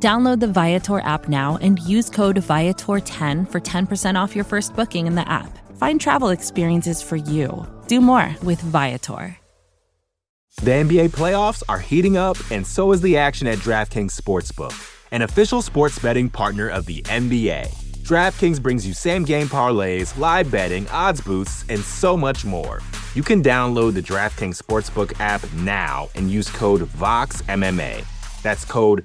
[0.00, 5.08] Download the Viator app now and use code Viator10 for 10% off your first booking
[5.08, 5.58] in the app.
[5.76, 7.66] Find travel experiences for you.
[7.88, 9.36] Do more with Viator.
[10.62, 14.74] The NBA playoffs are heating up, and so is the action at DraftKings Sportsbook,
[15.12, 17.68] an official sports betting partner of the NBA.
[18.02, 22.80] DraftKings brings you same game parlays, live betting, odds boosts, and so much more.
[23.14, 28.04] You can download the DraftKings Sportsbook app now and use code VOXMMA.
[28.42, 29.04] That's code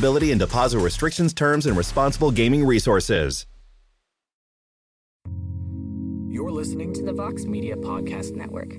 [0.01, 3.45] eligibility and deposit restrictions, terms, and responsible gaming resources.
[6.27, 8.73] You're listening to the Vox Media Podcast Network.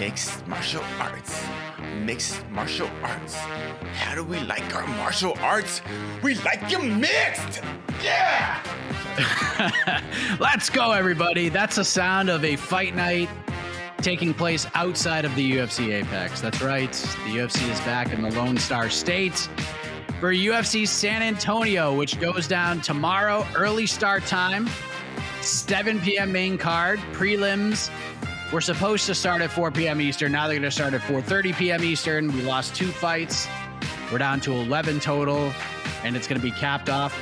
[0.00, 1.44] Mixed martial arts.
[2.02, 3.34] Mixed martial arts.
[3.94, 5.82] How do we like our martial arts?
[6.22, 7.62] We like them mixed!
[8.02, 8.62] Yeah!
[10.40, 11.48] Let's go, everybody.
[11.48, 13.28] That's the sound of a fight night
[13.98, 16.40] taking place outside of the UFC Apex.
[16.40, 16.92] That's right.
[16.92, 19.48] The UFC is back in the Lone Star State
[20.20, 24.68] for UFC San Antonio, which goes down tomorrow, early start time,
[25.40, 26.32] 7 p.m.
[26.32, 27.90] main card, prelims.
[28.52, 30.00] We're supposed to start at 4 p.m.
[30.00, 30.32] Eastern.
[30.32, 31.84] Now they're going to start at 4:30 p.m.
[31.84, 32.32] Eastern.
[32.32, 33.48] We lost two fights.
[34.10, 35.52] We're down to 11 total,
[36.02, 37.14] and it's going to be capped off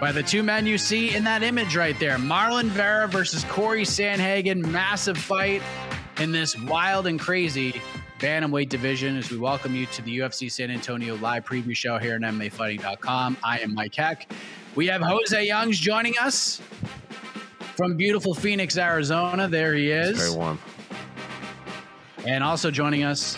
[0.00, 3.82] by the two men you see in that image right there Marlon Vera versus Cory
[3.82, 4.64] Sandhagen.
[4.64, 5.62] Massive fight
[6.20, 7.80] in this wild and crazy
[8.20, 12.14] bantamweight division as we welcome you to the UFC San Antonio live preview show here
[12.14, 13.36] on MMAfighting.com.
[13.42, 14.30] I am Mike Heck.
[14.74, 16.60] We have Jose Youngs joining us
[17.76, 19.48] from beautiful Phoenix, Arizona.
[19.48, 20.10] There he is.
[20.10, 20.58] It's very warm.
[22.26, 23.36] And also joining us,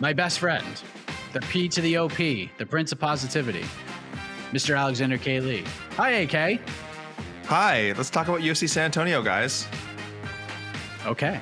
[0.00, 0.66] my best friend,
[1.32, 3.64] the P to the OP, the Prince of Positivity,
[4.52, 4.78] Mr.
[4.78, 5.40] Alexander K.
[5.40, 5.64] Lee.
[5.96, 6.60] Hi, AK.
[7.46, 9.66] Hi, let's talk about UFC San Antonio, guys.
[11.06, 11.40] Okay.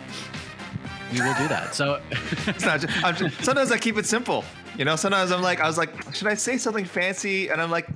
[1.12, 1.75] We will do that.
[1.75, 2.00] So
[2.47, 4.44] It's not just, I'm just, sometimes I keep it simple.
[4.77, 7.49] You know, sometimes I'm like, I was like, should I say something fancy?
[7.49, 7.89] And I'm like,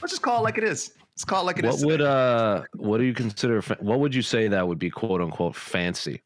[0.00, 0.92] let's just call it like it is.
[1.14, 1.84] Let's call it like it What is.
[1.84, 5.20] would uh what do you consider fa- what would you say that would be quote
[5.20, 6.22] unquote fancy?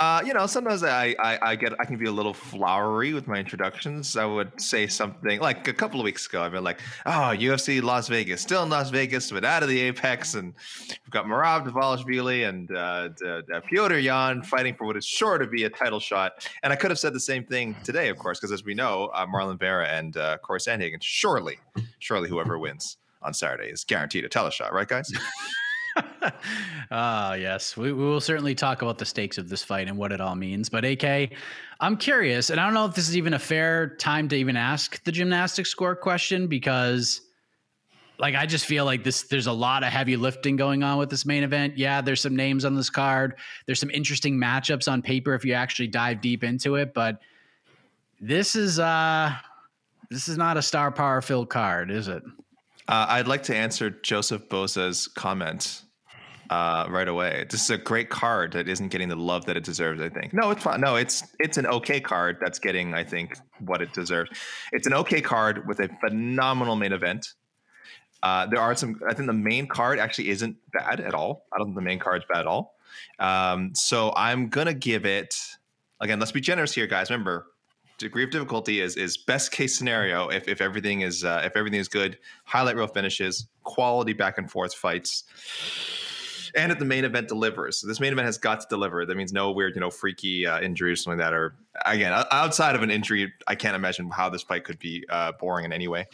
[0.00, 3.26] Uh, you know, sometimes I, I I get I can be a little flowery with
[3.28, 4.16] my introductions.
[4.16, 6.42] I would say something like a couple of weeks ago.
[6.42, 9.78] I've been like, "Oh, UFC Las Vegas, still in Las Vegas, but out of the
[9.78, 10.54] Apex, and
[10.88, 15.46] we've got Merab Dvalishvili and uh, D- Petr Yan fighting for what is sure to
[15.46, 18.40] be a title shot." And I could have said the same thing today, of course,
[18.40, 21.58] because as we know, uh, Marlon Vera and uh, Cory Sandhagen, surely,
[21.98, 25.12] surely whoever wins on Saturday is guaranteed a title shot, right, guys?
[26.92, 27.76] Ah, yes.
[27.76, 30.34] We, we will certainly talk about the stakes of this fight and what it all
[30.34, 30.68] means.
[30.68, 31.30] But AK,
[31.78, 34.56] I'm curious, and I don't know if this is even a fair time to even
[34.56, 37.20] ask the gymnastics score question because
[38.18, 41.10] like I just feel like this there's a lot of heavy lifting going on with
[41.10, 41.78] this main event.
[41.78, 43.36] Yeah, there's some names on this card.
[43.66, 47.20] There's some interesting matchups on paper if you actually dive deep into it, but
[48.20, 49.32] this is uh
[50.10, 52.22] this is not a star power filled card, is it?
[52.90, 55.82] Uh, I'd like to answer Joseph Boza's comment
[56.50, 57.46] uh, right away.
[57.48, 60.02] This is a great card that isn't getting the love that it deserves.
[60.02, 60.34] I think.
[60.34, 60.80] No, it's fine.
[60.80, 64.30] No, it's it's an okay card that's getting, I think, what it deserves.
[64.72, 67.28] It's an okay card with a phenomenal main event.
[68.24, 69.00] Uh, there are some.
[69.08, 71.46] I think the main card actually isn't bad at all.
[71.52, 72.74] I don't think the main card's bad at all.
[73.20, 75.36] Um, so I'm gonna give it.
[76.00, 77.08] Again, let's be generous here, guys.
[77.08, 77.46] Remember,
[78.00, 81.78] degree of difficulty is is best case scenario if, if everything is uh, if everything
[81.78, 85.24] is good highlight reel finishes quality back and forth fights
[86.56, 87.78] and if the main event delivers.
[87.78, 89.06] So this main event has got to deliver.
[89.06, 91.34] That means no weird, you know, freaky uh, injury or something like that.
[91.34, 91.54] Or
[91.86, 95.64] again, outside of an injury, I can't imagine how this fight could be uh, boring
[95.64, 96.06] in any way.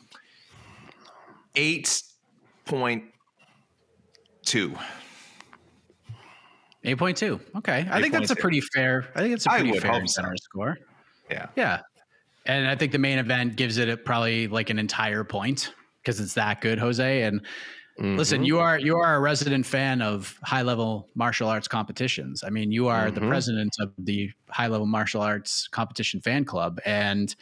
[1.54, 2.02] Eight
[2.66, 3.04] point
[4.44, 4.76] two.
[6.84, 7.40] 8.2.
[7.56, 7.84] Okay.
[7.90, 9.08] I think that's a pretty fair.
[9.16, 10.22] I think it's a pretty fair hope and so.
[10.22, 10.78] generous score.
[11.30, 11.46] Yeah.
[11.56, 11.80] Yeah.
[12.44, 16.20] And I think the main event gives it a, probably like an entire point because
[16.20, 17.22] it's that good, Jose.
[17.22, 17.40] And
[17.98, 18.46] listen, Mhm.
[18.46, 22.44] you are you are a resident fan of high level martial arts competitions.
[22.44, 23.28] I mean, you are the Mhm.
[23.28, 27.34] president of the high level martial arts competition fan club, and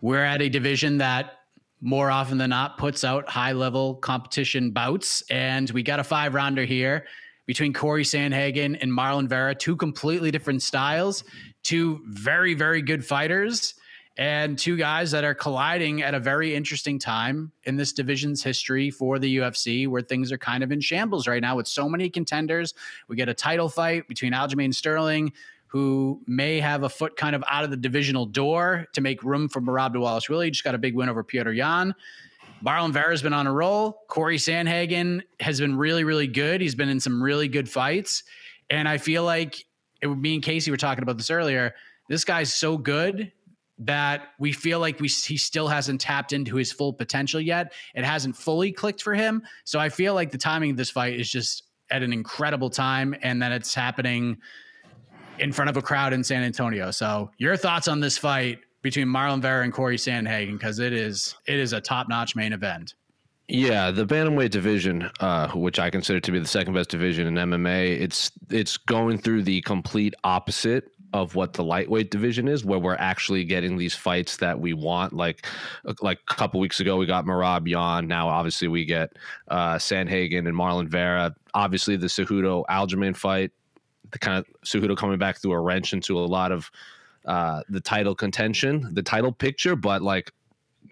[0.00, 1.38] we're at a division that
[1.80, 5.22] more often than not puts out high level competition bouts.
[5.30, 7.06] And we got a five rounder here
[7.46, 11.24] between Cory Sandhagen and Marlon Vera, two completely different styles,
[11.62, 13.74] two very, very good fighters,
[14.16, 18.90] and two guys that are colliding at a very interesting time in this division's history
[18.90, 22.10] for the UFC, where things are kind of in shambles right now with so many
[22.10, 22.74] contenders.
[23.08, 25.32] We get a title fight between Aljamain Sterling,
[25.66, 29.48] who may have a foot kind of out of the divisional door to make room
[29.48, 29.94] for Merab
[30.28, 30.50] Willie.
[30.50, 31.94] Just got a big win over Petr Yan.
[32.62, 34.02] Marlon Vera's been on a roll.
[34.08, 36.60] Cory Sandhagen has been really, really good.
[36.60, 38.22] He's been in some really good fights.
[38.68, 39.64] And I feel like
[40.02, 41.74] it, me and Casey were talking about this earlier.
[42.08, 43.32] This guy's so good
[43.78, 47.72] that we feel like we he still hasn't tapped into his full potential yet.
[47.94, 49.42] It hasn't fully clicked for him.
[49.64, 53.14] So I feel like the timing of this fight is just at an incredible time
[53.22, 54.38] and that it's happening
[55.38, 56.90] in front of a crowd in San Antonio.
[56.90, 61.34] So your thoughts on this fight between Marlon Vera and Cory Sandhagen because it is
[61.46, 62.94] it is a top notch main event.
[63.48, 67.34] Yeah, the bantamweight division, uh, which I consider to be the second best division in
[67.34, 72.78] MMA, it's it's going through the complete opposite of what the lightweight division is, where
[72.78, 75.12] we're actually getting these fights that we want.
[75.12, 75.46] Like
[76.00, 78.06] like a couple weeks ago, we got Merab Yan.
[78.06, 79.12] Now, obviously, we get
[79.48, 81.34] uh, Sandhagen and Marlon Vera.
[81.52, 83.50] Obviously, the Cejudo Aljamain fight,
[84.12, 86.70] the kind of Cejudo coming back through a wrench into a lot of
[87.26, 90.32] uh, the title contention, the title picture, but like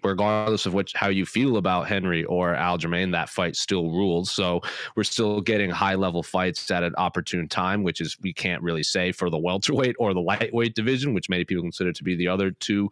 [0.03, 4.31] regardless of which how you feel about Henry or Aljamain, that fight still rules.
[4.31, 4.61] So
[4.95, 8.83] we're still getting high level fights at an opportune time, which is we can't really
[8.83, 12.27] say for the welterweight or the lightweight division, which many people consider to be the
[12.27, 12.89] other two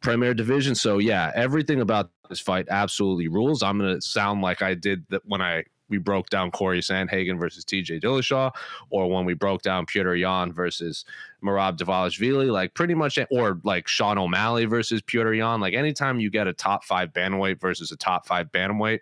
[0.00, 0.80] premier divisions.
[0.80, 3.62] So yeah, everything about this fight absolutely rules.
[3.62, 7.64] I'm gonna sound like I did that when I we broke down Cory Sandhagen versus
[7.66, 8.50] TJ Dillashaw,
[8.88, 11.04] or when we broke down Peter Yan versus
[11.44, 15.60] Merab Dvalishvili, like pretty much, or like Sean O'Malley versus Peter Yan.
[15.60, 19.00] Like anytime you get a top five bantamweight versus a top five bantamweight,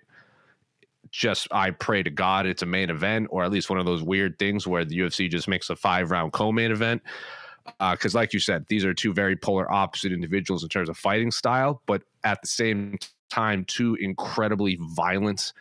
[1.10, 4.02] just I pray to God it's a main event, or at least one of those
[4.02, 7.02] weird things where the UFC just makes a five round co main event.
[7.78, 10.96] Uh, because, like you said, these are two very polar opposite individuals in terms of
[10.96, 12.98] fighting style, but at the same
[13.31, 15.52] time, two incredibly violent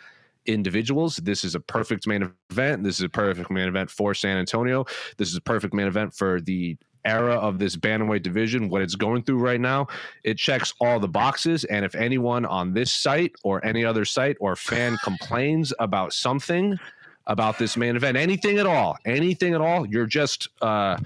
[0.45, 1.17] individuals.
[1.17, 2.83] This is a perfect main event.
[2.83, 4.85] This is a perfect main event for San Antonio.
[5.17, 8.95] This is a perfect main event for the era of this bantamweight division, what it's
[8.95, 9.87] going through right now.
[10.23, 11.63] It checks all the boxes.
[11.65, 16.77] And if anyone on this site or any other site or fan complains about something
[17.27, 20.97] about this main event, anything at all, anything at all, you're just uh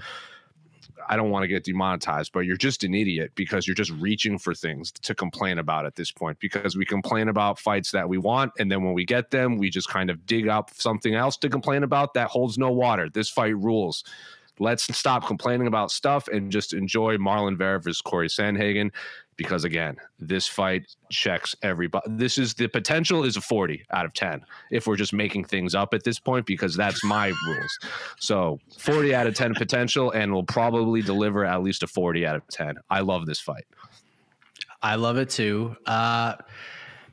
[1.08, 4.38] I don't want to get demonetized, but you're just an idiot because you're just reaching
[4.38, 6.38] for things to complain about at this point.
[6.40, 9.70] Because we complain about fights that we want, and then when we get them, we
[9.70, 13.08] just kind of dig up something else to complain about that holds no water.
[13.08, 14.04] This fight rules.
[14.58, 18.90] Let's stop complaining about stuff and just enjoy Marlon Vera versus Cory Sandhagen.
[19.36, 22.06] Because again, this fight checks everybody.
[22.08, 25.74] This is the potential is a 40 out of 10 if we're just making things
[25.74, 27.78] up at this point, because that's my rules.
[28.20, 32.36] So 40 out of 10 potential, and will probably deliver at least a 40 out
[32.36, 32.76] of 10.
[32.90, 33.64] I love this fight.
[34.84, 35.74] I love it too.
[35.84, 36.34] Uh,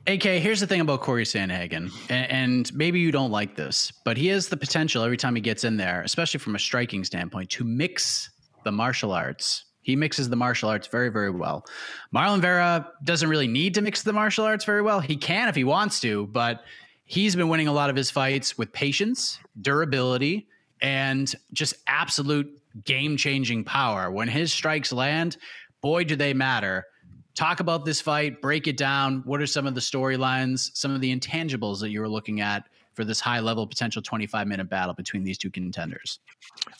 [0.06, 4.16] AK, here's the thing about Cory Sandhagen, and, and maybe you don't like this, but
[4.16, 7.50] he has the potential every time he gets in there, especially from a striking standpoint,
[7.50, 8.30] to mix
[8.64, 9.66] the martial arts.
[9.82, 11.66] He mixes the martial arts very, very well.
[12.12, 14.98] Marlon Vera doesn't really need to mix the martial arts very well.
[14.98, 16.64] He can if he wants to, but
[17.04, 20.48] he's been winning a lot of his fights with patience, durability,
[20.80, 24.10] and just absolute game changing power.
[24.10, 25.36] When his strikes land,
[25.80, 26.86] boy, do they matter.
[27.34, 29.22] Talk about this fight, break it down.
[29.24, 32.64] What are some of the storylines, some of the intangibles that you were looking at
[32.94, 36.18] for this high level potential 25 minute battle between these two contenders?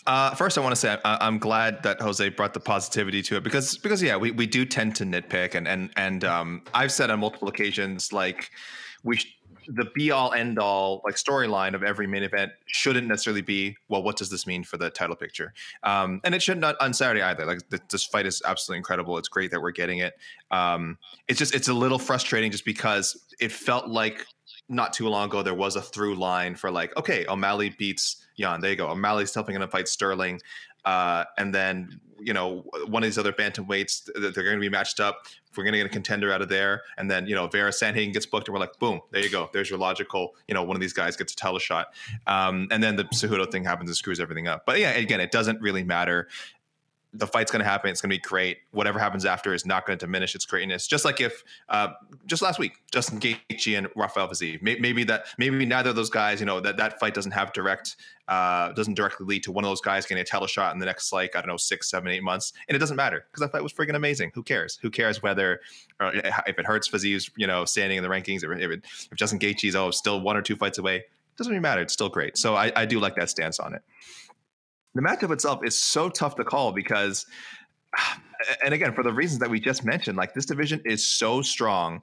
[0.07, 3.37] Uh, first, I want to say I, I'm glad that Jose brought the positivity to
[3.37, 6.93] it because because yeah, we, we do tend to nitpick and and and um, I've
[6.93, 8.51] said on multiple occasions like
[9.05, 13.43] we sh- the be all end all like storyline of every main event shouldn't necessarily
[13.43, 15.53] be well what does this mean for the title picture?
[15.83, 17.45] Um, and it should not on Saturday either.
[17.45, 19.19] Like th- this fight is absolutely incredible.
[19.19, 20.15] It's great that we're getting it.
[20.51, 24.27] Um, it's just it's a little frustrating just because it felt like
[24.69, 28.61] not too long ago there was a through line for like, okay, O'Malley beats Yan.
[28.61, 28.89] There you go.
[28.89, 30.41] O'Malley's helping him fight Sterling.
[30.85, 34.69] Uh, and then you know one of these other bantamweights that they're going to be
[34.69, 35.27] matched up.
[35.57, 38.13] We're going to get a contender out of there, and then you know Vera Sandhagen
[38.13, 39.51] gets booked, and we're like, boom, there you go.
[39.53, 40.35] There's your logical.
[40.49, 41.89] You know, one of these guys gets a title shot,
[42.27, 44.65] um, and then the Cejudo thing happens and screws everything up.
[44.67, 46.29] But yeah, again, it doesn't really matter
[47.15, 47.91] the fight's going to happen.
[47.91, 48.59] It's going to be great.
[48.71, 50.87] Whatever happens after is not going to diminish its greatness.
[50.87, 51.89] Just like if uh,
[52.27, 56.41] just last week, Justin Gaethje and Rafael Fiziev, maybe that maybe neither of those guys,
[56.41, 57.97] you know, that that fight doesn't have direct
[58.29, 60.87] uh, doesn't directly lead to one of those guys getting a title shot in the
[60.87, 63.53] next like I don't know six, seven, eight months, and it doesn't matter because that
[63.53, 64.31] fight was freaking amazing.
[64.35, 64.79] Who cares?
[64.81, 65.61] Who cares whether
[66.01, 66.13] uh,
[66.47, 69.77] if it hurts Fiziev's you know standing in the rankings, if, it, if Justin Gaethje's
[69.77, 71.83] oh still one or two fights away, it doesn't really matter.
[71.83, 72.39] It's still great.
[72.39, 73.83] So I, I do like that stance on it
[74.95, 77.27] the matchup itself is so tough to call because
[78.65, 82.01] and again for the reasons that we just mentioned like this division is so strong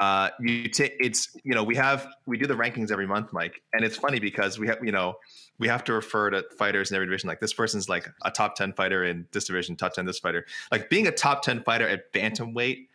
[0.00, 3.62] uh you take it's you know we have we do the rankings every month mike
[3.72, 5.14] and it's funny because we have you know
[5.58, 7.28] we have to refer to fighters in every division.
[7.28, 10.46] Like this person's like a top 10 fighter in this division top 10 this fighter.
[10.70, 12.86] Like being a top 10 fighter at bantamweight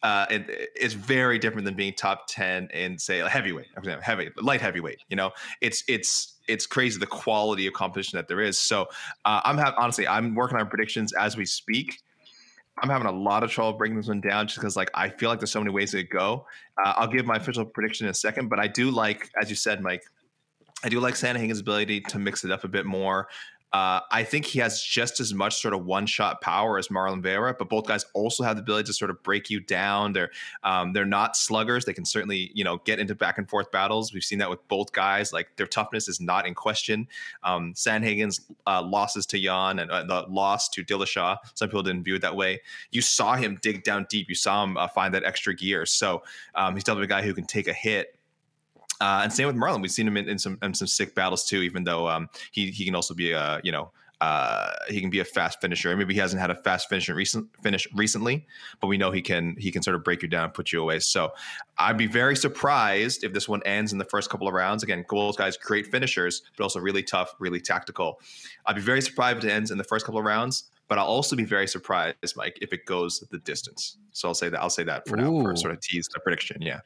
[0.00, 3.66] uh, it, it's very different than being top 10 in say heavyweight
[4.00, 5.32] heavy light heavyweight you know?
[5.60, 8.58] It's it's it's crazy the quality of competition that there is.
[8.58, 8.82] So
[9.24, 12.00] uh, I'm have honestly I'm working on predictions as we speak.
[12.80, 15.28] I'm having a lot of trouble breaking this one down just because like I feel
[15.28, 16.46] like there's so many ways to go.
[16.82, 19.56] Uh, I'll give my official prediction in a second, but I do like, as you
[19.56, 20.02] said, Mike,
[20.84, 23.28] I do like Sandhagen's ability to mix it up a bit more.
[23.72, 27.22] Uh, I think he has just as much sort of one shot power as Marlon
[27.22, 30.12] Vera, but both guys also have the ability to sort of break you down.
[30.12, 30.30] They're
[30.64, 31.84] um, they're not sluggers.
[31.84, 34.12] They can certainly you know get into back and forth battles.
[34.12, 35.32] We've seen that with both guys.
[35.32, 37.08] Like their toughness is not in question.
[37.42, 41.36] Um, Sandhagen's uh, losses to Yan and uh, the loss to Dillashaw.
[41.54, 42.60] Some people didn't view it that way.
[42.90, 44.28] You saw him dig down deep.
[44.28, 45.84] You saw him uh, find that extra gear.
[45.84, 46.22] So
[46.54, 48.17] um, he's definitely a guy who can take a hit
[49.00, 49.80] uh, and same with Marlon.
[49.80, 51.62] We've seen him in, in, some in some sick battles too.
[51.62, 53.90] Even though um, he he can also be a you know
[54.20, 55.96] uh, he can be a fast finisher.
[55.96, 58.46] Maybe he hasn't had a fast finish recent finish recently,
[58.80, 60.82] but we know he can he can sort of break you down and put you
[60.82, 60.98] away.
[60.98, 61.32] So
[61.78, 64.82] I'd be very surprised if this one ends in the first couple of rounds.
[64.82, 68.20] Again, Gold's guys great finishers, but also really tough, really tactical.
[68.66, 70.64] I'd be very surprised if it ends in the first couple of rounds.
[70.88, 73.98] But I'll also be very surprised, Mike, if it goes the distance.
[74.12, 75.20] So I'll say that I'll say that for Ooh.
[75.20, 76.62] now for sort of tease the prediction.
[76.62, 76.80] Yeah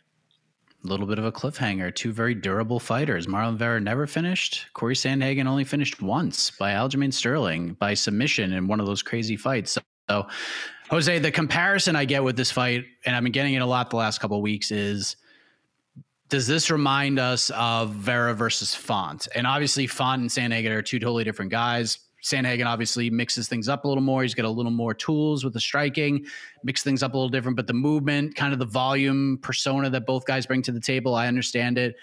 [0.85, 1.95] a little bit of a cliffhanger.
[1.95, 3.27] Two very durable fighters.
[3.27, 4.67] Marlon Vera never finished.
[4.75, 9.37] Cory Sandhagen only finished once by Aljamain Sterling by submission in one of those crazy
[9.37, 9.79] fights.
[10.11, 10.27] So,
[10.91, 13.91] Jose, the comparison I get with this fight, and I've been getting it a lot
[13.91, 15.17] the last couple of weeks, is
[16.29, 19.29] does this remind us of Vera versus Font?
[19.35, 21.99] And obviously, Font and Sandhagen are two totally different guys.
[22.23, 24.23] Sandhagen obviously mixes things up a little more.
[24.23, 26.25] He's got a little more tools with the striking,
[26.62, 30.07] mix things up a little different, but the movement, kind of the volume persona that
[30.07, 31.97] both guys bring to the table, I understand it.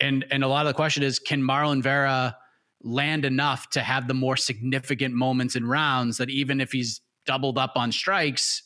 [0.00, 2.36] And and a lot of the question is, can Marlon Vera
[2.82, 7.58] land enough to have the more significant moments in rounds that even if he's doubled
[7.58, 8.62] up on strikes,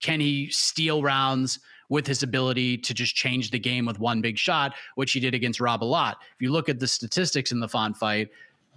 [0.00, 4.38] can he steal rounds with his ability to just change the game with one big
[4.38, 6.16] shot, which he did against Rob a lot.
[6.34, 8.30] If you look at the statistics in the Font fight,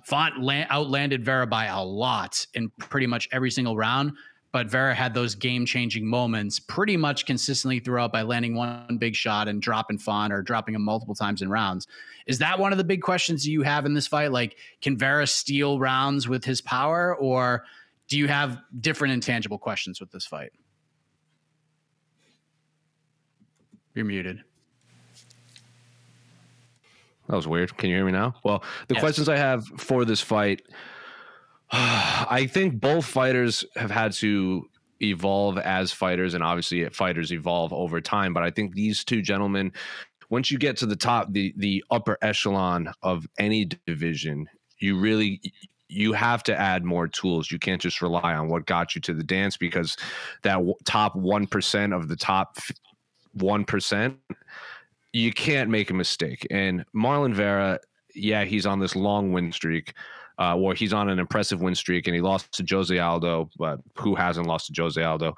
[0.06, 4.14] Font land, outlanded Vera by a lot in pretty much every single round.
[4.52, 9.16] But Vera had those game changing moments pretty much consistently throughout by landing one big
[9.16, 11.88] shot and dropping Font or dropping him multiple times in rounds.
[12.28, 14.32] Is that one of the big questions you have in this fight?
[14.32, 17.66] Like, can Vera steal rounds with his power, or
[18.08, 20.54] do you have different intangible questions with this fight?
[23.94, 24.44] You're muted.
[27.28, 27.76] That was weird.
[27.78, 28.36] Can you hear me now?
[28.44, 29.02] Well, the yes.
[29.02, 30.62] questions I have for this fight,
[31.72, 34.68] I think both fighters have had to
[35.02, 38.34] evolve as fighters, and obviously fighters evolve over time.
[38.34, 39.72] But I think these two gentlemen,
[40.30, 44.48] once you get to the top, the the upper echelon of any division,
[44.80, 45.42] you really
[45.88, 47.52] you have to add more tools.
[47.52, 49.98] You can't just rely on what got you to the dance because
[50.44, 52.58] that top one percent of the top
[53.34, 54.18] one percent
[55.16, 56.46] you can't make a mistake.
[56.52, 57.80] And Marlon Vera,
[58.14, 59.94] yeah, he's on this long win streak,
[60.38, 63.80] uh, or he's on an impressive win streak, and he lost to Jose Aldo, but
[63.98, 65.34] who hasn't lost to Jose Aldo?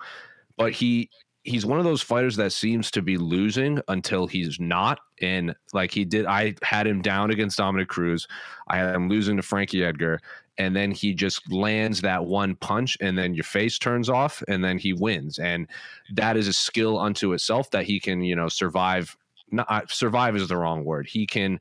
[0.57, 1.11] But he
[1.43, 4.99] he's one of those fighters that seems to be losing until he's not.
[5.21, 8.27] And like he did, I had him down against Dominick Cruz.
[8.67, 10.19] I had him losing to Frankie Edgar.
[10.57, 14.63] And then he just lands that one punch, and then your face turns off, and
[14.63, 15.37] then he wins.
[15.37, 15.67] And
[16.15, 19.15] that is a skill unto itself that he can, you know, survive
[19.51, 21.07] not survive is the wrong word.
[21.07, 21.59] He can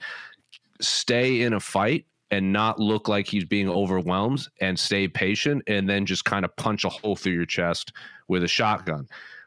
[0.81, 5.89] stay in a fight and not look like he's being overwhelmed and stay patient and
[5.89, 7.93] then just kind of punch a hole through your chest
[8.29, 9.07] with a shotgun.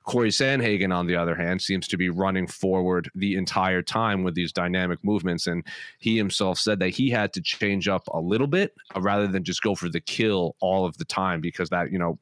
[0.10, 4.34] Cory Sandhagen, on the other hand, seems to be running forward the entire time with
[4.34, 5.46] these dynamic movements.
[5.46, 5.63] And
[6.00, 9.44] he himself said that he had to change up a little bit uh, rather than
[9.44, 12.18] just go for the kill all of the time because that, you know,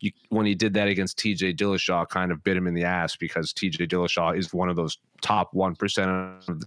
[0.00, 3.16] you, when he did that against TJ Dillashaw, kind of bit him in the ass
[3.16, 6.66] because TJ Dillashaw is one of those top 1% of the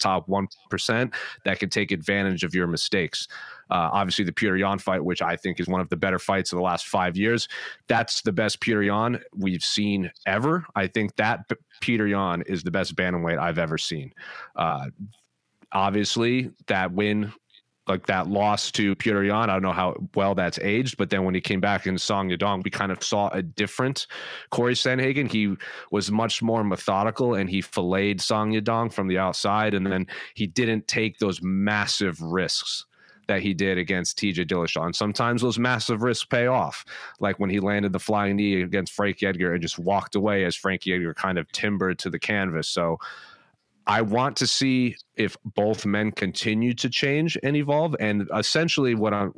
[0.00, 1.14] top 1%
[1.46, 3.26] that can take advantage of your mistakes.
[3.70, 6.52] Uh, obviously, the Petr Yan fight, which I think is one of the better fights
[6.52, 7.48] of the last five years,
[7.88, 10.66] that's the best Petr Yan we've seen ever.
[10.74, 11.56] I think that P-
[11.96, 14.12] Petr Yan is the best bantamweight I've ever seen.
[14.56, 14.86] Uh,
[15.72, 17.32] obviously, that win
[17.90, 19.50] like that loss to Peter Yan.
[19.50, 22.30] I don't know how well that's aged, but then when he came back in Song
[22.30, 24.06] Yadong, we kind of saw a different
[24.50, 25.30] Cory Sandhagen.
[25.30, 25.56] He
[25.90, 30.46] was much more methodical and he filleted Song Yadong from the outside, and then he
[30.46, 32.86] didn't take those massive risks
[33.28, 34.86] that he did against TJ Dillashaw.
[34.86, 36.84] And sometimes those massive risks pay off,
[37.20, 40.56] like when he landed the flying knee against Frankie Edgar and just walked away as
[40.56, 42.68] Frankie Edgar kind of timbered to the canvas.
[42.68, 42.98] So
[43.86, 47.96] I want to see if both men continue to change and evolve.
[47.98, 49.34] And essentially, what I'm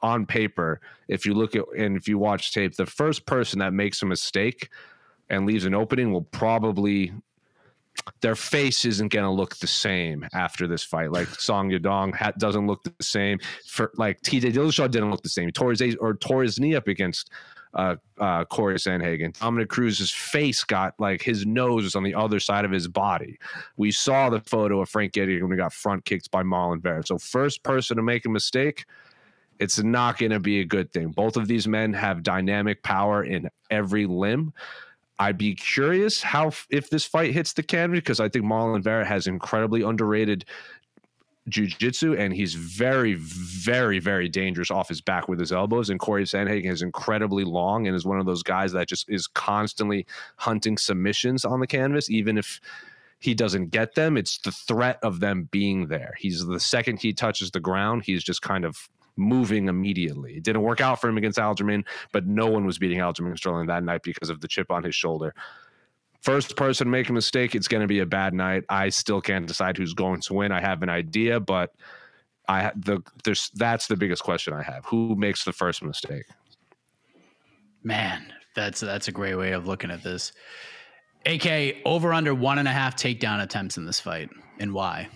[0.00, 3.72] on paper, if you look at and if you watch tape, the first person that
[3.72, 4.68] makes a mistake
[5.30, 7.12] and leaves an opening will probably
[8.20, 11.12] their face isn't going to look the same after this fight.
[11.12, 13.38] Like Song Yadong ha- doesn't look the same.
[13.66, 15.46] For like TJ Dillashaw didn't look the same.
[15.46, 17.30] He tore his or tore his knee up against
[17.74, 19.38] uh, uh, Cory Sandhagen.
[19.38, 23.38] Dominick Cruz's face got like his nose was on the other side of his body.
[23.76, 27.04] We saw the photo of Frank Edgar when he got front kicked by Marlon Vera.
[27.04, 28.86] So first person to make a mistake,
[29.58, 31.08] it's not going to be a good thing.
[31.08, 34.52] Both of these men have dynamic power in every limb.
[35.18, 39.04] I'd be curious how if this fight hits the canvas because I think Marlon Vera
[39.04, 40.44] has incredibly underrated
[41.48, 45.90] jujitsu, and he's very, very, very dangerous off his back with his elbows.
[45.90, 49.26] And Cory Sandhagen is incredibly long and is one of those guys that just is
[49.26, 50.06] constantly
[50.36, 52.60] hunting submissions on the canvas, even if
[53.18, 54.16] he doesn't get them.
[54.16, 56.14] It's the threat of them being there.
[56.18, 60.36] He's the second he touches the ground, he's just kind of moving immediately.
[60.36, 63.66] It didn't work out for him against Aljamain, but no one was beating Aljamain Sterling
[63.66, 65.34] that night because of the chip on his shoulder
[66.24, 68.64] first person make a mistake, it's going to be a bad night.
[68.70, 70.52] I still can't decide who's going to win.
[70.52, 71.74] I have an idea, but
[72.48, 74.84] I the there's that's the biggest question I have.
[74.86, 76.24] Who makes the first mistake?
[77.82, 80.32] Man, that's that's a great way of looking at this.
[81.26, 85.08] AK over under one and a half takedown attempts in this fight, and why?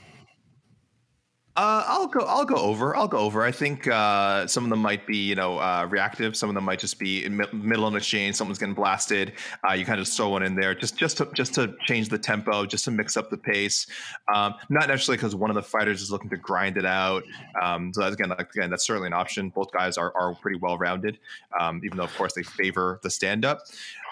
[1.58, 2.20] Uh, I'll go.
[2.20, 2.94] I'll go over.
[2.94, 3.42] I'll go over.
[3.42, 6.36] I think uh, some of them might be, you know, uh, reactive.
[6.36, 8.36] Some of them might just be in middle of an exchange.
[8.36, 9.32] Someone's getting blasted.
[9.68, 12.18] Uh, you kind of throw one in there, just just to just to change the
[12.18, 13.88] tempo, just to mix up the pace.
[14.32, 17.24] Um, not necessarily because one of the fighters is looking to grind it out.
[17.60, 19.50] Um, so that's, again, again, that's certainly an option.
[19.50, 21.18] Both guys are are pretty well rounded,
[21.58, 23.62] um, even though of course they favor the stand up.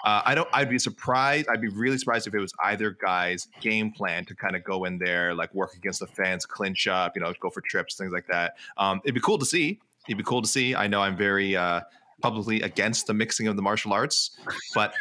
[0.07, 0.47] Uh, I don't.
[0.53, 1.49] I'd be surprised.
[1.49, 4.85] I'd be really surprised if it was either guy's game plan to kind of go
[4.85, 8.13] in there, like work against the fans, clinch up, you know, go for trips, things
[8.13, 8.55] like that.
[8.77, 9.81] Um, it'd be cool to see.
[10.07, 10.73] It'd be cool to see.
[10.73, 11.81] I know I'm very uh,
[12.21, 14.37] publicly against the mixing of the martial arts,
[14.73, 14.93] but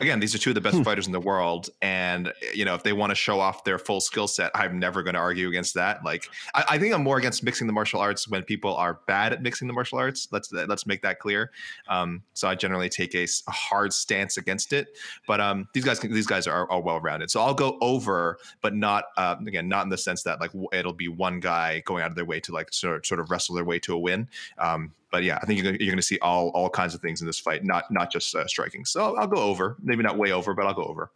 [0.00, 0.82] again, these are two of the best hmm.
[0.82, 4.00] fighters in the world, and you know if they want to show off their full
[4.00, 6.04] skill set, I'm never going to argue against that.
[6.04, 9.32] Like, I, I, think I'm more against mixing the martial arts when people are bad
[9.32, 10.28] at mixing the martial arts.
[10.30, 11.50] Let's let's make that clear.
[11.88, 14.88] Um, so I generally take a, a, hard stance against it.
[15.26, 17.30] But um, these guys these guys are, are well rounded.
[17.30, 20.92] So I'll go over, but not uh, again not in the sense that like it'll
[20.92, 23.54] be one guy going out of their way to like sort of, sort of wrestle
[23.54, 24.28] their way to a win.
[24.58, 27.20] Um, but yeah, I think you're, you're going to see all all kinds of things
[27.20, 28.84] in this fight, not not just uh, striking.
[28.84, 31.10] So I'll, I'll go over, maybe not way over, but I'll go over.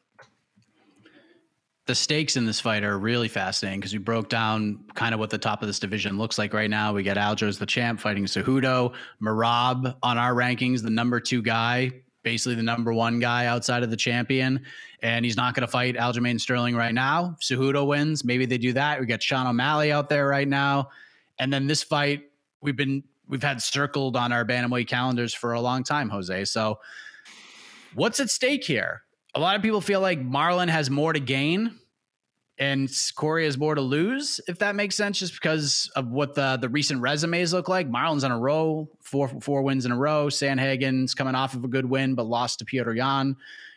[1.86, 5.30] The stakes in this fight are really fascinating because we broke down kind of what
[5.30, 6.92] the top of this division looks like right now.
[6.92, 11.90] We got Aljo's the champ fighting Cejudo, Merab on our rankings, the number two guy,
[12.22, 14.62] basically the number one guy outside of the champion,
[15.02, 17.34] and he's not going to fight Aljamain Sterling right now.
[17.40, 19.00] Cejudo wins, maybe they do that.
[19.00, 20.90] We got Sean O'Malley out there right now,
[21.40, 25.60] and then this fight we've been we've had circled on our bantamweight calendars for a
[25.60, 26.44] long time, Jose.
[26.46, 26.80] So,
[27.94, 29.02] what's at stake here?
[29.34, 31.78] A lot of people feel like Marlon has more to gain
[32.60, 36.58] and Cory has more to lose, if that makes sense, just because of what the
[36.60, 37.88] the recent resumes look like.
[37.88, 40.26] Marlon's on a row, four four wins in a row.
[40.26, 43.34] Sandhagen's coming off of a good win, but lost to Petr Yan.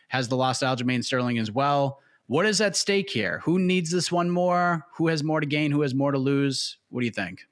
[0.08, 2.00] Has the loss to Aljamain Sterling as well.
[2.26, 3.40] What is at stake here?
[3.44, 4.86] Who needs this one more?
[4.96, 5.70] Who has more to gain?
[5.70, 6.76] Who has more to lose?
[6.90, 7.46] What do you think?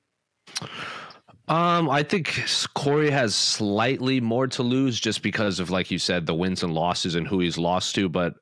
[1.53, 6.25] Um, I think Cory has slightly more to lose just because of, like you said,
[6.25, 8.09] the wins and losses and who he's lost to.
[8.09, 8.37] But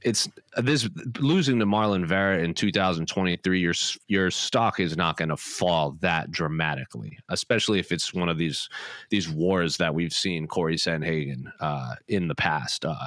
[0.00, 0.88] it's this
[1.20, 3.60] losing to Marlon Vera in 2023.
[3.60, 3.74] Your
[4.08, 8.68] your stock is not going to fall that dramatically, especially if it's one of these
[9.10, 12.84] these wars that we've seen Cory Sandhagen uh, in the past.
[12.84, 13.06] Uh,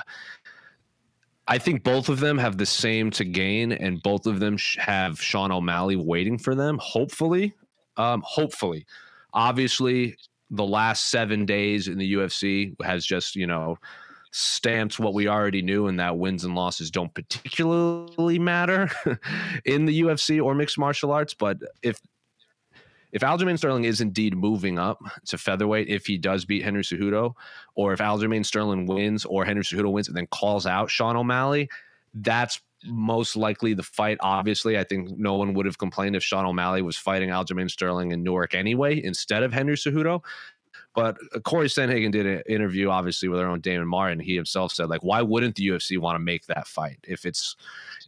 [1.45, 5.21] I think both of them have the same to gain, and both of them have
[5.21, 6.79] Sean O'Malley waiting for them.
[6.81, 7.53] Hopefully,
[7.97, 8.85] um, hopefully,
[9.35, 10.17] obviously,
[10.49, 13.77] the last seven days in the UFC has just you know
[14.31, 18.89] stamped what we already knew, and that wins and losses don't particularly matter
[19.65, 21.33] in the UFC or mixed martial arts.
[21.33, 22.01] But if
[23.15, 27.33] if Aljamain Sterling is indeed moving up to featherweight, if he does beat Henry Cejudo,
[27.75, 31.69] or if Aljamain Sterling wins or Henry Cejudo wins and then calls out Sean O'Malley,
[32.13, 34.17] that's most likely the fight.
[34.21, 38.11] Obviously, I think no one would have complained if Sean O'Malley was fighting Aljamain Sterling
[38.11, 40.23] in Newark anyway instead of Henry Cejudo.
[40.93, 44.19] But uh, Cory Sandhagen did an interview, obviously, with our own Damon Martin.
[44.19, 47.55] He himself said, like, why wouldn't the UFC want to make that fight if it's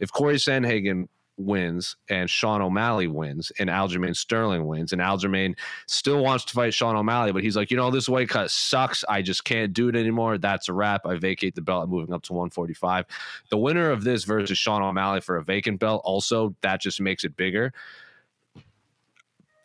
[0.00, 6.22] if Cory Sandhagen wins and Sean O'Malley wins and Aljamain Sterling wins and Aljamain still
[6.22, 9.04] wants to fight Sean O'Malley, but he's like, you know, this weight cut sucks.
[9.08, 10.38] I just can't do it anymore.
[10.38, 11.06] That's a wrap.
[11.06, 11.84] I vacate the belt.
[11.84, 13.06] I'm moving up to 145.
[13.50, 17.24] The winner of this versus Sean O'Malley for a vacant belt, also that just makes
[17.24, 17.72] it bigger.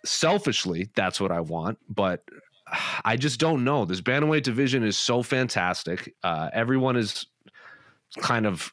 [0.06, 2.24] Selfishly, that's what I want, but
[3.06, 3.86] I just don't know.
[3.86, 6.14] This bantamweight division is so fantastic.
[6.24, 7.26] Uh, everyone is
[8.18, 8.72] kind of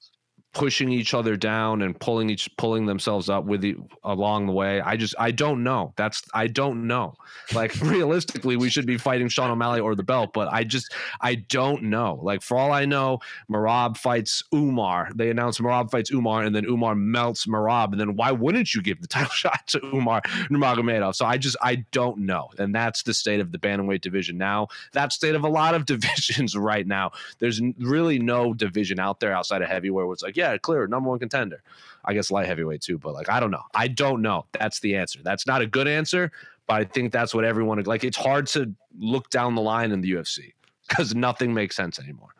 [0.52, 4.80] pushing each other down and pulling each pulling themselves up with the along the way.
[4.80, 5.92] I just I don't know.
[5.96, 7.14] That's I don't know.
[7.54, 11.36] Like realistically, we should be fighting Sean O'Malley or the belt, but I just I
[11.36, 12.18] don't know.
[12.22, 15.10] Like for all I know, Merab fights Umar.
[15.14, 17.92] They announce Merab fights Umar, and then Umar melts Merab.
[17.92, 21.14] and then why wouldn't you give the title shot to Umar Nurmagomedov?
[21.14, 24.66] So I just I don't know, and that's the state of the bantamweight division now.
[24.92, 27.12] That state of a lot of divisions right now.
[27.38, 31.08] There's really no division out there outside of heavyweight where it's like yeah, clear, number
[31.10, 31.62] one contender.
[32.04, 33.64] I guess light heavyweight too, but like I don't know.
[33.74, 34.46] I don't know.
[34.52, 35.20] That's the answer.
[35.22, 36.32] That's not a good answer,
[36.66, 38.04] but I think that's what everyone like.
[38.04, 40.52] It's hard to look down the line in the UFC
[40.88, 42.30] because nothing makes sense anymore.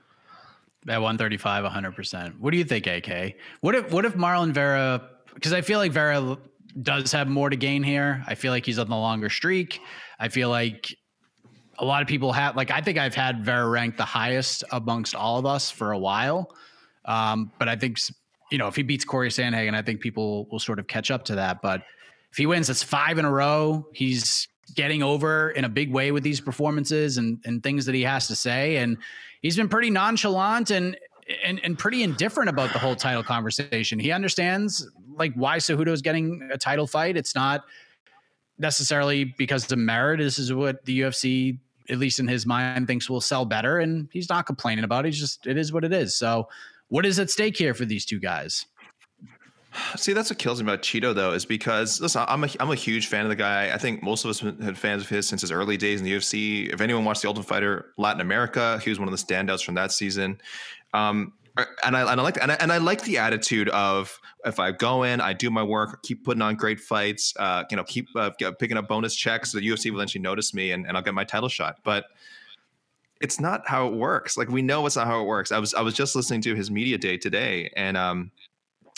[0.88, 2.38] At 135, 100%.
[2.38, 3.34] What do you think, AK?
[3.60, 5.10] What if what if Marlon Vera?
[5.34, 6.38] Because I feel like Vera
[6.82, 8.24] does have more to gain here.
[8.26, 9.80] I feel like he's on the longer streak.
[10.18, 10.94] I feel like
[11.78, 15.14] a lot of people have like I think I've had Vera ranked the highest amongst
[15.14, 16.54] all of us for a while.
[17.04, 17.98] Um, but I think
[18.50, 21.24] you know if he beats Cory Sandhagen, I think people will sort of catch up
[21.26, 21.62] to that.
[21.62, 21.82] But
[22.30, 23.86] if he wins, it's five in a row.
[23.92, 28.02] He's getting over in a big way with these performances and and things that he
[28.02, 28.96] has to say, and
[29.42, 30.96] he's been pretty nonchalant and
[31.44, 33.98] and and pretty indifferent about the whole title conversation.
[33.98, 37.16] He understands like why Cejudo's getting a title fight.
[37.16, 37.64] It's not
[38.58, 40.18] necessarily because of merit.
[40.18, 41.58] This is what the UFC,
[41.88, 45.08] at least in his mind, thinks will sell better, and he's not complaining about it.
[45.08, 46.14] He's just it is what it is.
[46.14, 46.48] So
[46.90, 48.66] what is at stake here for these two guys?
[49.96, 52.74] See, that's what kills me about Chito though, is because listen, I'm a I'm a
[52.74, 53.72] huge fan of the guy.
[53.72, 56.04] I think most of us have been fans of his since his early days in
[56.04, 56.72] the UFC.
[56.72, 59.76] If anyone watched the Ultimate Fighter Latin America, he was one of the standouts from
[59.76, 60.40] that season.
[60.92, 61.32] Um,
[61.84, 64.72] and I, and I like and I, and I like the attitude of if I
[64.72, 68.08] go in, I do my work, keep putting on great fights, uh, you know, keep
[68.16, 69.52] uh, picking up bonus checks.
[69.52, 71.78] The UFC will eventually notice me, and, and I'll get my title shot.
[71.84, 72.06] But
[73.20, 74.36] it's not how it works.
[74.36, 75.52] Like we know it's not how it works.
[75.52, 78.30] I was I was just listening to his media day today, and um,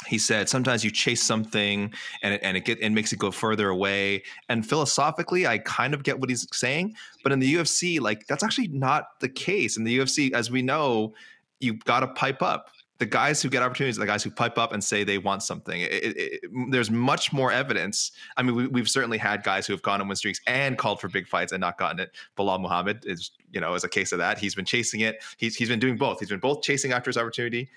[0.06, 3.30] he said sometimes you chase something and it, and it get it makes it go
[3.30, 4.22] further away.
[4.48, 8.44] And philosophically, I kind of get what he's saying, but in the UFC, like that's
[8.44, 9.76] actually not the case.
[9.76, 11.14] In the UFC, as we know,
[11.60, 12.68] you've got to pipe up
[13.02, 15.80] the guys who get opportunities, the guys who pipe up and say they want something.
[15.80, 18.12] It, it, it, there's much more evidence.
[18.36, 21.00] I mean, we, have certainly had guys who have gone on win streaks and called
[21.00, 22.12] for big fights and not gotten it.
[22.38, 24.38] Belal Muhammad is, you know, is a case of that.
[24.38, 25.16] He's been chasing it.
[25.36, 26.20] He's he's been doing both.
[26.20, 27.68] He's been both chasing after his opportunity,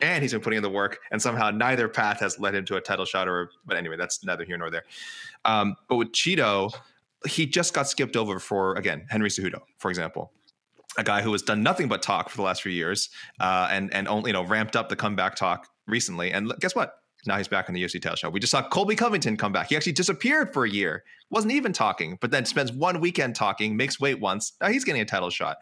[0.00, 0.98] and he's been putting in the work.
[1.12, 3.28] And somehow neither path has led him to a title shot.
[3.28, 4.82] Or, but anyway, that's neither here nor there.
[5.44, 6.74] Um, but with Chito,
[7.24, 10.32] he just got skipped over for again Henry Cejudo, for example
[10.98, 13.08] a guy who has done nothing but talk for the last few years,
[13.40, 16.32] uh, and and only you know ramped up the comeback talk recently.
[16.32, 16.94] And guess what?
[17.24, 18.32] Now he's back on the UFC title shot.
[18.32, 19.68] We just saw Colby Covington come back.
[19.68, 23.76] He actually disappeared for a year, wasn't even talking, but then spends one weekend talking,
[23.76, 24.54] makes weight once.
[24.60, 25.58] Now he's getting a title shot.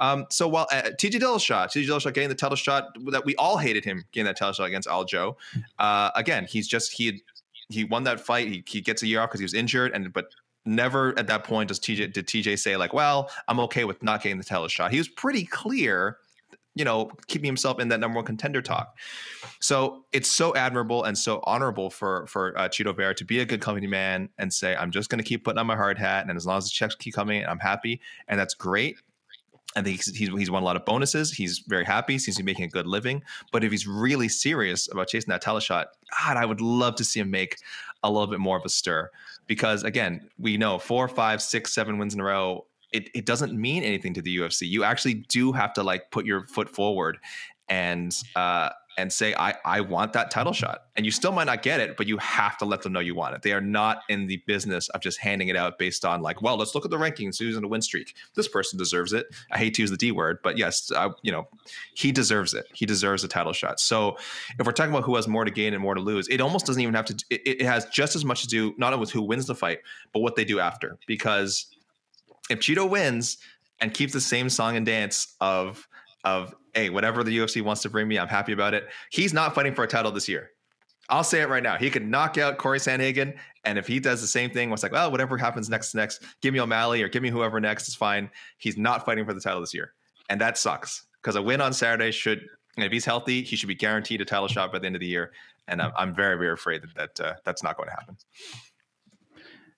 [0.00, 3.58] Um, so while uh, TJ Dillashaw, TJ Dillashaw getting the title shot that we all
[3.58, 5.36] hated him getting that title shot against Aljo.
[5.78, 7.22] Uh, again, he's just he
[7.68, 8.48] he won that fight.
[8.48, 10.26] He, he gets a year off because he was injured, and but
[10.66, 14.22] never at that point does TJ did TJ say like, "Well, I'm okay with not
[14.22, 16.18] getting the title shot." He was pretty clear,
[16.74, 18.96] you know, keeping himself in that number one contender talk.
[19.60, 23.44] So it's so admirable and so honorable for for uh, Chito Vera to be a
[23.44, 26.26] good company man and say, "I'm just going to keep putting on my hard hat,
[26.28, 28.96] and as long as the checks keep coming, I'm happy," and that's great.
[29.76, 31.32] I think he's, he's, he's won a lot of bonuses.
[31.32, 32.18] He's very happy.
[32.18, 33.22] Seems to be making a good living.
[33.50, 35.86] But if he's really serious about chasing that teleshot,
[36.22, 37.56] God, I would love to see him make
[38.02, 39.10] a little bit more of a stir.
[39.46, 42.66] Because again, we know four, five, six, seven wins in a row.
[42.92, 44.68] It, it doesn't mean anything to the UFC.
[44.68, 47.18] You actually do have to like put your foot forward
[47.68, 50.66] and uh, and say, I, I want that title mm-hmm.
[50.66, 50.84] shot.
[50.96, 53.14] And you still might not get it, but you have to let them know you
[53.14, 53.42] want it.
[53.42, 56.56] They are not in the business of just handing it out based on like, well,
[56.56, 57.38] let's look at the rankings.
[57.38, 58.14] Who's in a win streak?
[58.34, 59.26] This person deserves it.
[59.50, 61.48] I hate to use the D word, but yes, I, you know,
[61.94, 62.66] he deserves it.
[62.72, 63.80] He deserves a title shot.
[63.80, 64.16] So
[64.58, 66.66] if we're talking about who has more to gain and more to lose, it almost
[66.66, 69.22] doesn't even have to, it, it has just as much to do, not with who
[69.22, 69.80] wins the fight,
[70.12, 70.98] but what they do after.
[71.06, 71.66] Because
[72.50, 73.38] if Chito wins
[73.80, 75.88] and keeps the same song and dance of,
[76.24, 78.88] of hey, whatever the UFC wants to bring me, I'm happy about it.
[79.10, 80.50] He's not fighting for a title this year.
[81.08, 81.76] I'll say it right now.
[81.76, 84.92] He could knock out Cory Sandhagen, and if he does the same thing, it's like,
[84.92, 88.30] well, whatever happens next, next, give me O'Malley or give me whoever next is fine.
[88.58, 89.92] He's not fighting for the title this year,
[90.30, 93.74] and that sucks because a win on Saturday should, if he's healthy, he should be
[93.74, 95.32] guaranteed a title shot by the end of the year.
[95.66, 98.16] And I'm, I'm very, very afraid that, that uh, that's not going to happen.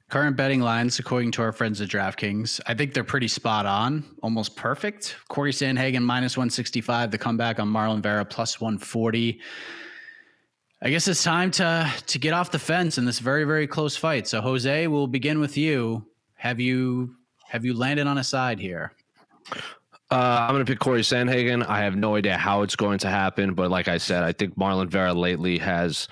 [0.09, 4.05] Current betting lines, according to our friends at DraftKings, I think they're pretty spot on,
[4.23, 5.17] almost perfect.
[5.29, 9.41] Cory Sandhagen minus 165, the comeback on Marlon Vera plus 140.
[10.83, 13.97] I guess it's time to to get off the fence in this very very close
[13.97, 14.29] fight.
[14.29, 16.07] So Jose, we'll begin with you.
[16.35, 17.17] Have you
[17.49, 18.93] have you landed on a side here?
[20.09, 21.67] Uh, I'm going to pick Cory Sandhagen.
[21.67, 24.57] I have no idea how it's going to happen, but like I said, I think
[24.57, 26.07] Marlon Vera lately has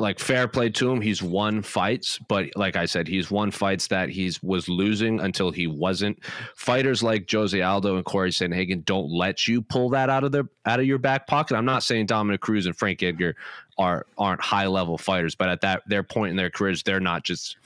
[0.00, 1.00] like fair play to him.
[1.00, 5.50] He's won fights, but like I said, he's won fights that he's was losing until
[5.50, 6.18] he wasn't.
[6.56, 10.48] Fighters like Jose Aldo and Cory Sandhagen don't let you pull that out of their
[10.64, 11.56] out of your back pocket.
[11.56, 13.36] I'm not saying Dominick Cruz and Frank Edgar
[13.78, 17.22] are aren't high level fighters, but at that their point in their careers, they're not
[17.22, 17.58] just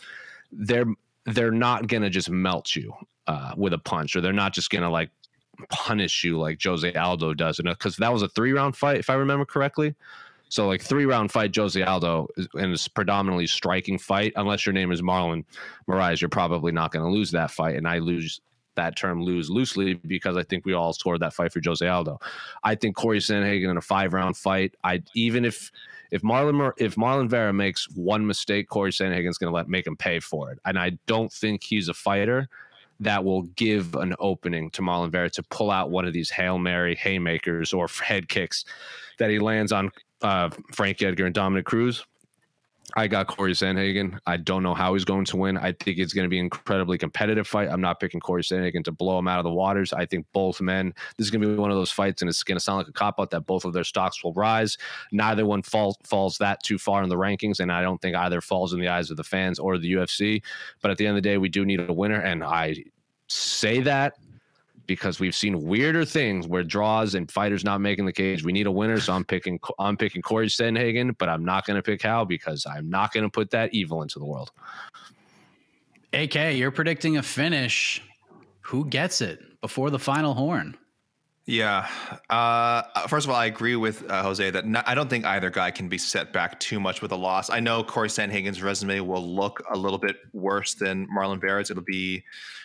[0.53, 0.87] they're
[1.27, 2.93] they're not gonna just melt you
[3.29, 5.11] uh, with a punch, or they're not just gonna like
[5.71, 7.61] punish you like Jose Aldo does.
[7.63, 9.95] Because that was a three round fight, if I remember correctly.
[10.55, 14.33] So like three round fight, Jose Aldo, and it's predominantly striking fight.
[14.37, 15.45] Unless your name is Marlon
[15.89, 17.75] Moraes, you're probably not going to lose that fight.
[17.75, 18.41] And I lose
[18.77, 22.21] that term lose loosely because I think we all scored that fight for Jose Aldo.
[22.63, 24.77] I think Cory Sandhagen in a five round fight.
[24.85, 25.73] I even if
[26.13, 29.97] if Marlon if Marlon Vera makes one mistake, Cory Sandhagen's going to let make him
[29.97, 30.61] pay for it.
[30.65, 32.49] And I don't think he's a fighter
[33.01, 36.61] that will give an opening to Marlon Vera to pull out one of these hail
[36.61, 38.65] mary haymakers or head kicks
[39.19, 39.91] that he lands on
[40.25, 42.05] uh, Frank Edgar and Dominick Cruz.
[42.97, 44.19] I got Cory Sandhagen.
[44.27, 45.57] I don't know how he's going to win.
[45.57, 47.69] I think it's going to be an incredibly competitive fight.
[47.69, 49.93] I'm not picking Cory Sandhagen to blow him out of the waters.
[49.93, 52.43] I think both men, this is going to be one of those fights, and it's
[52.43, 54.79] going to sound like a cop out that both of their stocks will rise.
[55.13, 58.41] Neither one falls falls that too far in the rankings, and I don't think either
[58.41, 60.43] falls in the eyes of the fans or the UFC.
[60.81, 62.77] But at the end of the day, we do need a winner, and I
[63.29, 64.15] say that
[64.87, 68.45] because we've seen weirder things where draws and fighters not making the cage.
[68.45, 71.77] We need a winner, so I'm picking I'm picking Cory Sandhagen, but I'm not going
[71.77, 74.51] to pick Hal because I'm not going to put that evil into the world.
[76.13, 78.03] AK, you're predicting a finish.
[78.61, 80.77] Who gets it before the final horn?
[81.47, 81.87] Yeah.
[82.31, 85.51] Uh, first of all, I agree with uh, Jose that not, I don't think either
[85.51, 87.51] guy can be set back too much with a loss.
[87.51, 91.71] I know Cory Sandhagen's resume will look a little bit worse than Marlon Vera's.
[91.71, 92.25] It'll be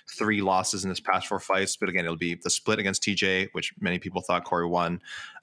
[0.09, 3.49] three losses in his past four fights, but again, it'll be the split against TJ,
[3.51, 5.01] which many people thought Cory won.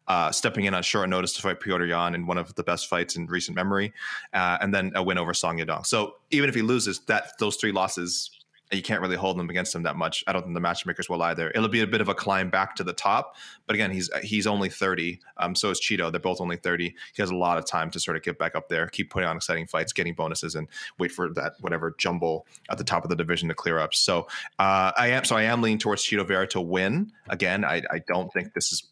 [0.09, 2.89] Uh, stepping in on short notice to fight Petr Yan in one of the best
[2.89, 3.93] fights in recent memory,
[4.33, 5.85] uh, and then a win over Song Yadong.
[5.85, 8.31] So even if he loses, that those three losses
[8.73, 10.25] you can't really hold them against him that much.
[10.27, 11.51] I don't think the matchmakers will either.
[11.51, 14.47] It'll be a bit of a climb back to the top, but again, he's he's
[14.47, 15.21] only 30.
[15.37, 16.11] Um, so is Chito.
[16.11, 16.95] They're both only 30.
[17.15, 19.29] He has a lot of time to sort of get back up there, keep putting
[19.29, 23.11] on exciting fights, getting bonuses, and wait for that whatever jumble at the top of
[23.11, 23.95] the division to clear up.
[23.95, 24.27] So
[24.59, 27.13] uh, I am so I am leaning towards Chito Vera to win.
[27.29, 28.85] Again, I, I don't think this is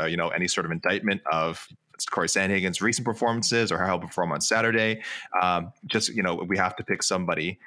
[0.00, 1.66] uh, you know any sort of indictment of
[2.10, 5.02] Cory Sandhagen's recent performances or how he'll perform on Saturday.
[5.40, 7.58] Um, just you know, we have to pick somebody,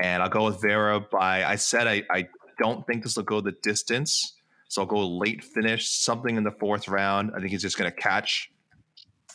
[0.00, 1.00] and I'll go with Vera.
[1.00, 4.34] By I said I, I don't think this will go the distance,
[4.68, 7.32] so I'll go late finish, something in the fourth round.
[7.34, 8.50] I think he's just going to catch.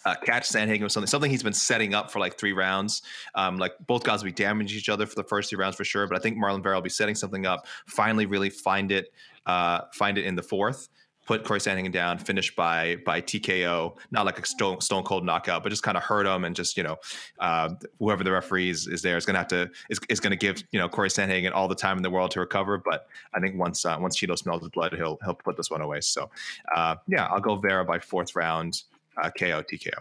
[0.08, 3.02] Uh, catch Sandhagen with something, something he's been setting up for like three rounds.
[3.34, 5.84] Um, like both guys will be damaging each other for the first three rounds for
[5.84, 7.66] sure, but I think Marlon Vera will be setting something up.
[7.88, 9.12] Finally, really find it,
[9.48, 10.90] uh, find it in the fourth,
[11.26, 15.64] put Cory Sandhagen down, finish by by TKO, not like a stone, stone cold knockout,
[15.64, 16.98] but just kind of hurt him and just you know
[17.40, 20.32] uh, whoever the referee is, is there is going to have to is, is going
[20.32, 22.78] to give you know Cory Sandhagen all the time in the world to recover.
[22.78, 25.82] But I think once uh, once Chito smells his blood, he'll he'll put this one
[25.82, 26.02] away.
[26.02, 26.30] So
[26.76, 28.84] uh, yeah, I'll go Vera by fourth round
[29.22, 30.00] uh, KO TKO.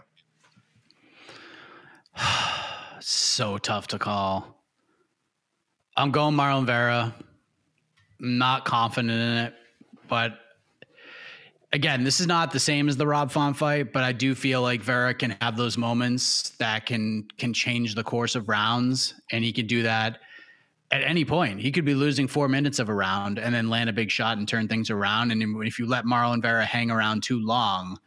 [2.99, 4.55] so tough to call.
[5.97, 7.15] I'm going Marlon Vera.
[8.19, 9.53] not confident in it,
[10.07, 10.37] but
[11.75, 14.61] again, this is not the same as the Rob Font fight, but I do feel
[14.61, 19.43] like Vera can have those moments that can can change the course of rounds, and
[19.43, 20.19] he could do that
[20.89, 21.59] at any point.
[21.59, 24.37] He could be losing four minutes of a round and then land a big shot
[24.37, 25.31] and turn things around.
[25.31, 27.99] And if you let Marlon Vera hang around too long,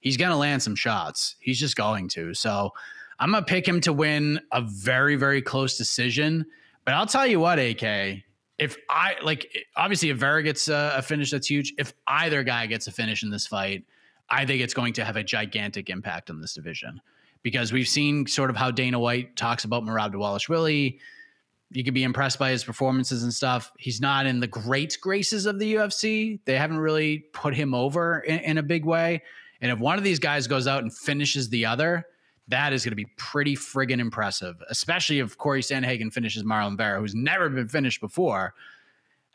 [0.00, 1.36] he's going to land some shots.
[1.40, 2.34] He's just going to.
[2.34, 2.72] So
[3.18, 6.44] I'm going to pick him to win a very, very close decision.
[6.84, 8.24] But I'll tell you what, AK,
[8.58, 11.74] if I like, obviously, if Vera gets a, a finish, that's huge.
[11.78, 13.84] If either guy gets a finish in this fight,
[14.30, 17.00] I think it's going to have a gigantic impact on this division
[17.42, 20.98] because we've seen sort of how Dana White talks about Merab Dvalishvili.
[21.70, 23.72] You could be impressed by his performances and stuff.
[23.78, 26.38] He's not in the great graces of the UFC.
[26.44, 29.22] They haven't really put him over in, in a big way.
[29.60, 32.06] And if one of these guys goes out and finishes the other,
[32.48, 37.00] that is going to be pretty friggin' impressive, especially if Cory Sandhagen finishes Marlon Vera,
[37.00, 38.54] who's never been finished before.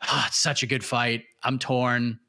[0.02, 1.24] Oh, it's such a good fight.
[1.42, 2.20] I'm torn.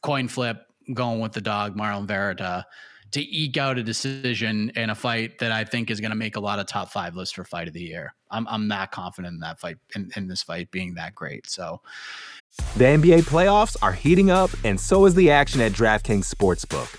[0.00, 2.66] Coin flip, going with the dog, Marlon Vera, to,
[3.12, 6.36] to eke out a decision in a fight that I think is going to make
[6.36, 8.14] a lot of top five lists for fight of the year.
[8.30, 11.46] I'm, I'm that confident in that fight, in, in this fight being that great.
[11.48, 11.82] So
[12.76, 16.98] the NBA playoffs are heating up, and so is the action at DraftKings Sportsbook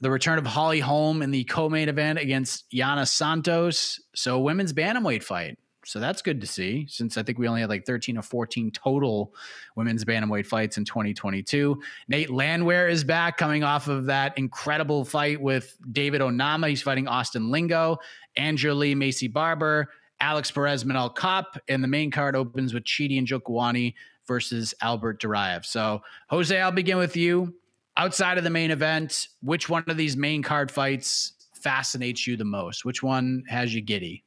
[0.00, 4.00] the return of Holly Holm in the co-main event against Yana Santos.
[4.14, 5.58] So women's bantamweight fight.
[5.84, 8.70] So that's good to see since I think we only had like 13 or 14
[8.70, 9.34] total
[9.76, 11.80] women's bantamweight fights in 2022.
[12.08, 16.68] Nate Landwehr is back coming off of that incredible fight with David Onama.
[16.68, 17.98] He's fighting Austin Lingo,
[18.36, 19.88] Andrea Lee, Maycee Barber,
[20.20, 23.94] Alex Perez, Manel Kape, and the main card opens with Chidi Njokuani
[24.26, 25.64] versus Albert Duraev.
[25.64, 27.54] So Jose, I'll begin with you
[28.00, 32.44] outside of the main event, which one of these main card fights fascinates you the
[32.44, 32.82] most?
[32.86, 34.24] Which one has you giddy?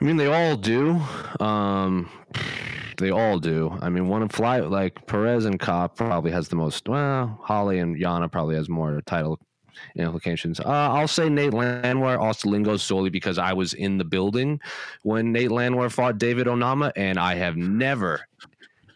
[0.00, 1.00] I mean, they all do.
[1.40, 2.08] Um,
[2.98, 3.76] they all do.
[3.82, 6.88] I mean, one of fly like Perez and Kape probably has the most.
[6.88, 9.40] Well, Holly and Yana probably has more title
[9.96, 10.60] implications.
[10.60, 14.60] Uh, I'll say Nate Landwehr, Austin Lingo solely because I was in the building
[15.02, 18.20] when Nate Landwehr fought David Onama, and I have never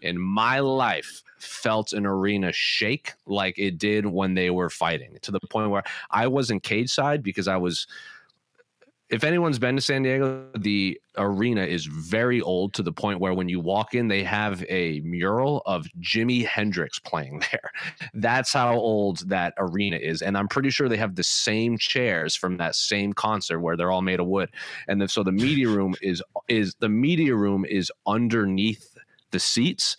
[0.02, 5.30] in my life felt an arena shake like it did when they were fighting to
[5.30, 7.86] the point where I wasn't cage side because I was.
[9.10, 13.34] If anyone's been to San Diego, the arena is very old to the point where
[13.34, 17.70] when you walk in, they have a mural of Jimi Hendrix playing there.
[18.14, 20.22] That's how old that arena is.
[20.22, 23.92] And I'm pretty sure they have the same chairs from that same concert where they're
[23.92, 24.48] all made of wood.
[24.88, 28.96] And then, so the media room is is the media room is underneath
[29.30, 29.96] the seats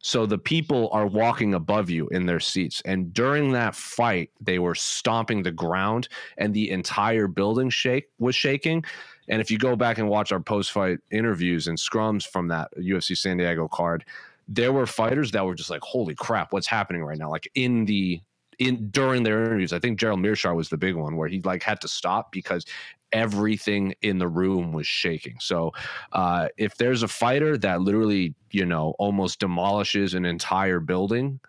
[0.00, 2.80] so the people are walking above you in their seats.
[2.84, 8.34] And during that fight, they were stomping the ground and the entire building shake was
[8.34, 8.84] shaking.
[9.28, 13.16] And if you go back and watch our post-fight interviews and scrums from that UFC
[13.16, 14.04] San Diego card,
[14.46, 17.84] there were fighters that were just like, "Holy crap, what's happening right now?" Like in
[17.84, 18.22] the
[18.58, 19.72] in during their interviews.
[19.72, 22.64] I think Gerald Meerschaert was the big one where he like had to stop because
[23.12, 25.36] everything in the room was shaking.
[25.40, 25.72] So
[26.12, 31.40] uh, if there's a fighter that literally, you know, almost demolishes an entire building,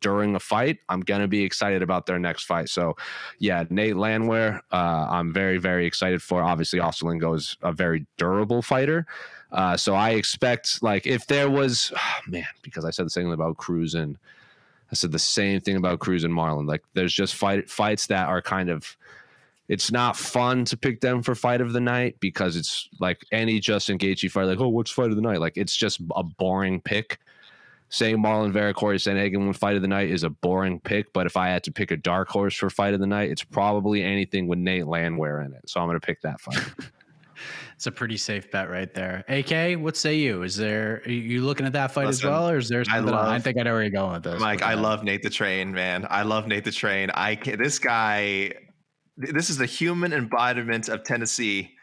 [0.00, 2.68] during a fight, I'm gonna be excited about their next fight.
[2.68, 2.94] So,
[3.38, 6.42] yeah, Nate Landwehr, uh, I'm very very excited for.
[6.42, 9.06] Obviously, Lingo is a very durable fighter.
[9.50, 13.24] Uh, so I expect like if there was oh, man, because I said the same
[13.24, 14.18] thing about Cruz and
[14.90, 16.66] I said the same thing about Cruz and Marlon.
[16.66, 18.96] Like there's just fight fights that are kind of
[19.72, 23.58] it's not fun to pick them for fight of the night because it's like any
[23.58, 25.40] Justin Gaethje fight, like, oh, what's fight of the night?
[25.40, 27.18] Like it's just a boring pick.
[27.88, 31.26] Saying Marlon Vera, Cory Sandhagen when fight of the night is a boring pick, but
[31.26, 34.02] if I had to pick a dark horse for fight of the night, it's probably
[34.02, 35.68] anything with Nate Landwehr in it.
[35.68, 36.62] So I'm going to pick that fight.
[37.74, 39.24] It's a pretty safe bet right there.
[39.26, 40.42] AK, what say you?
[40.42, 42.84] Is there are you looking at that fight Listen, as well, or is there I
[42.84, 43.12] something?
[43.12, 44.40] I, love- think I'd already go with this.
[44.40, 46.06] Mike, but, I love Nate the Train, man.
[46.08, 47.10] I love Nate the Train.
[47.12, 48.52] I can this guy.
[49.16, 51.74] This is the human embodiment of Tennessee.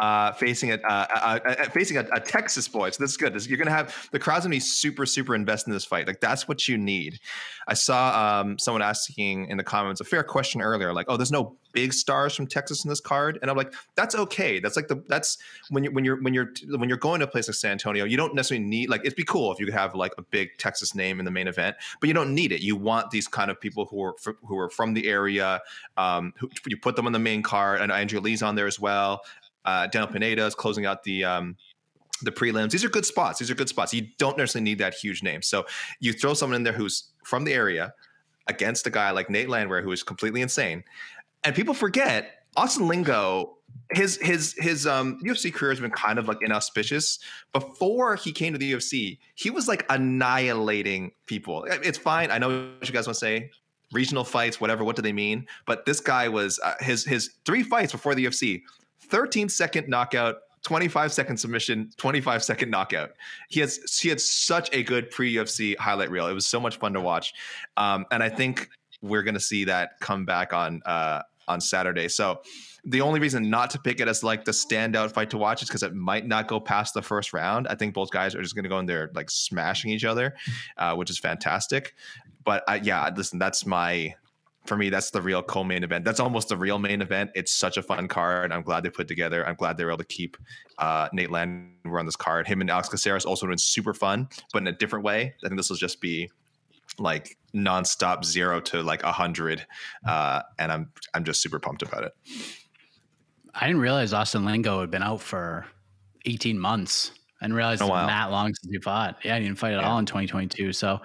[0.00, 3.32] Uh, facing a, uh, uh, uh, facing a, a Texas boy, so this is good.
[3.32, 6.06] This, you're gonna have the crowd's gonna be super, super invested in this fight.
[6.06, 7.18] Like that's what you need.
[7.66, 11.32] I saw um, someone asking in the comments a fair question earlier, like, "Oh, there's
[11.32, 14.60] no big stars from Texas in this card," and I'm like, "That's okay.
[14.60, 15.38] That's like the that's
[15.70, 18.04] when you when you're when you're when you're going to a place like San Antonio,
[18.04, 20.50] you don't necessarily need like it'd be cool if you could have like a big
[20.58, 22.60] Texas name in the main event, but you don't need it.
[22.60, 25.60] You want these kind of people who are who are from the area.
[25.96, 28.78] Um, who you put them on the main card, and Andrea Lee's on there as
[28.78, 29.22] well.
[29.68, 31.54] Uh, Daniel Pineda is closing out the um,
[32.22, 32.70] the prelims.
[32.70, 33.38] These are good spots.
[33.38, 33.92] These are good spots.
[33.92, 35.42] You don't necessarily need that huge name.
[35.42, 35.66] So
[36.00, 37.92] you throw someone in there who's from the area
[38.46, 40.84] against a guy like Nate Landwehr, who is completely insane.
[41.44, 43.58] And people forget Austin Lingo,
[43.92, 47.18] his his his um UFC career has been kind of like inauspicious.
[47.52, 51.66] Before he came to the UFC, he was like annihilating people.
[51.68, 52.30] It's fine.
[52.30, 53.50] I know what you guys want to say.
[53.92, 54.82] Regional fights, whatever.
[54.82, 55.46] What do they mean?
[55.66, 58.62] But this guy was uh, his his three fights before the UFC
[59.10, 63.10] 13 second knockout, 25 second submission, 25 second knockout.
[63.48, 66.26] He has he had such a good pre UFC highlight reel.
[66.26, 67.32] It was so much fun to watch,
[67.76, 68.68] um, and I think
[69.00, 72.08] we're going to see that come back on uh, on Saturday.
[72.08, 72.42] So
[72.84, 75.68] the only reason not to pick it as like the standout fight to watch is
[75.68, 77.66] because it might not go past the first round.
[77.68, 80.34] I think both guys are just going to go in there like smashing each other,
[80.76, 81.94] uh, which is fantastic.
[82.44, 84.14] But I, yeah, listen, that's my
[84.68, 86.04] for me, that's the real co-main event.
[86.04, 87.30] That's almost the real main event.
[87.34, 88.52] It's such a fun card.
[88.52, 89.46] I'm glad they put together.
[89.46, 90.36] I'm glad they were able to keep
[90.78, 92.46] uh, Nate Landwehr on this card.
[92.46, 95.34] Him and Alex Caceres also been super fun, but in a different way.
[95.44, 96.30] I think this will just be
[96.98, 99.66] like nonstop zero to like a hundred,
[100.06, 102.12] uh, and I'm I'm just super pumped about it.
[103.54, 105.66] I didn't realize Austin Lingo had been out for
[106.26, 107.12] 18 months.
[107.40, 109.18] I didn't realize Oh, it's been that long since he fought.
[109.24, 109.88] Yeah, he didn't fight at Yeah.
[109.90, 110.72] all in 2022.
[110.72, 111.00] So,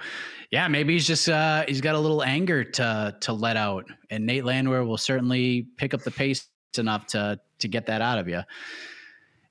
[0.52, 4.26] yeah, maybe he's just uh, he's got a little anger to to let out, and
[4.26, 8.28] Nate Landwehr will certainly pick up the pace enough to to get that out of
[8.28, 8.42] you.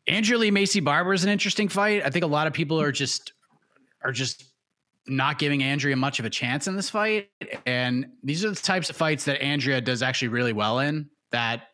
[0.09, 2.03] Andrea Lee Maycee Barber is an interesting fight.
[2.05, 3.33] I think a lot of people are just
[4.03, 4.45] are just
[5.07, 7.29] not giving Andrea much of a chance in this fight.
[7.67, 11.69] And these are the types of fights that Andrea does actually really well in that,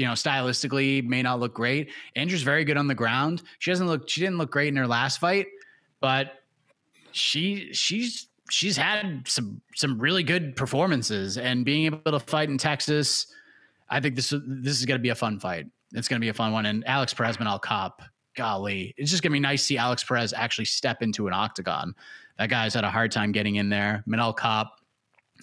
[0.00, 1.90] you know, stylistically may not look great.
[2.16, 3.42] Andrea's very good on the ground.
[3.58, 5.46] She doesn't look, she didn't look great in her last fight,
[6.00, 6.40] but
[7.12, 12.56] she, she's, she's had some, some really good performances and being able to fight in
[12.56, 13.26] Texas.
[13.90, 15.66] I think this, this is going to be a fun fight.
[15.92, 16.64] It's going to be a fun one.
[16.64, 18.02] And Alex Perez, Manel Kape,
[18.36, 21.34] golly, it's just going to be nice to see Alex Perez actually step into an
[21.34, 21.94] octagon.
[22.38, 24.02] That guy's had a hard time getting in there.
[24.08, 24.72] Manel Kape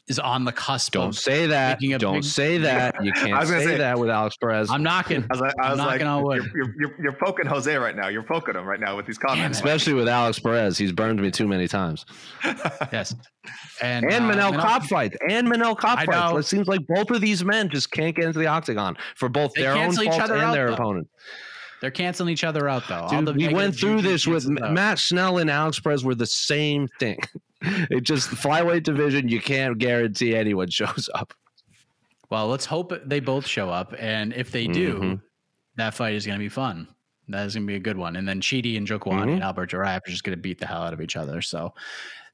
[0.07, 0.93] is on the cusp.
[0.93, 1.79] Don't of say that.
[1.99, 2.95] Don't big- say that.
[3.03, 4.69] You can't was say, gonna say- that with Alex Perez.
[4.71, 5.23] I'm knocking.
[5.23, 6.43] I was like, I I'm was like knocking on wood.
[6.53, 8.07] you're, you're, you're, you're poking Jose right now.
[8.07, 9.57] You're poking him right now with these comments.
[9.57, 10.77] Especially with Alex Perez.
[10.77, 12.05] He's burned me too many times.
[12.91, 13.13] yes,
[13.81, 15.17] and And uh, Manel Manel- Kape fights.
[15.29, 16.45] And Manel Kape I fights.
[16.45, 19.51] It seems like both of these men just can't get into the octagon for both
[19.55, 20.73] They their own cancel faults and out, their though.
[20.75, 21.09] opponents.
[21.81, 23.07] They're canceling each other out though.
[23.09, 24.71] Dude, we went through this with out.
[24.73, 27.19] Matt Schnell and Alex Perez were the same thing.
[27.89, 29.29] It just flyweight division.
[29.29, 31.33] You can't guarantee anyone shows up.
[32.29, 35.21] Well, let's hope they both show up, and if they do, Mhm.
[35.75, 36.87] that fight is going to be fun.
[37.29, 38.15] That is going to be a good one.
[38.15, 39.33] And then Chidi Njokuani Mhm.
[39.33, 41.41] and Albert Duraev are just going to beat the hell out of each other.
[41.41, 41.73] So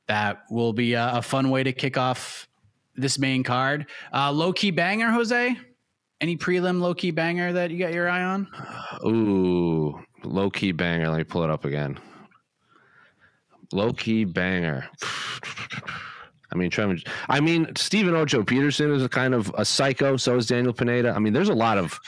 [0.08, 2.50] that will be a, a fun way to kick off
[2.96, 3.86] this main card.
[4.14, 5.56] Uh, low key banger, Jose.
[6.24, 8.48] Any prelim low key banger that you got your eye on?
[9.06, 11.10] Ooh, low key banger.
[11.10, 12.00] Let me pull it up again.
[13.74, 14.88] Low key banger.
[16.54, 16.96] I mean, Trevor.
[17.28, 20.16] I mean, Stephen Ocho Peterson is a kind of a psycho.
[20.16, 21.12] So is Daniel Pineda.
[21.12, 22.00] I mean, there's a lot of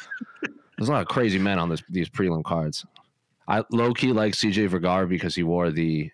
[0.77, 2.85] there's a lot of crazy men on this these prelim cards.
[3.49, 6.09] I low key like CJ Vergara because he wore the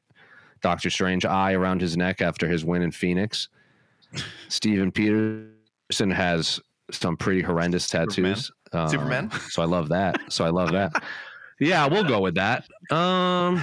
[0.64, 3.48] Doctor Strange eye around his neck after his win in Phoenix.
[4.48, 6.60] Stephen Peterson has
[6.92, 8.52] some pretty horrendous tattoos.
[8.72, 9.32] Uh, Superman?
[9.50, 10.20] So I love that.
[10.30, 10.92] So I love that.
[11.60, 12.64] Yeah, we'll go with that.
[12.90, 13.62] Um,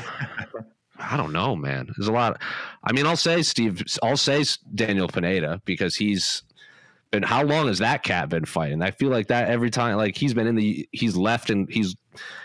[1.01, 1.89] I don't know, man.
[1.97, 2.41] There's a lot.
[2.85, 3.83] I mean, I'll say Steve.
[4.05, 6.45] I'll say Daniel Pineda because he's
[7.11, 7.25] been.
[7.25, 8.83] How long has that cat been fighting?
[8.83, 9.97] I feel like that every time.
[9.97, 10.89] Like he's been in the.
[10.93, 11.97] He's left and he's.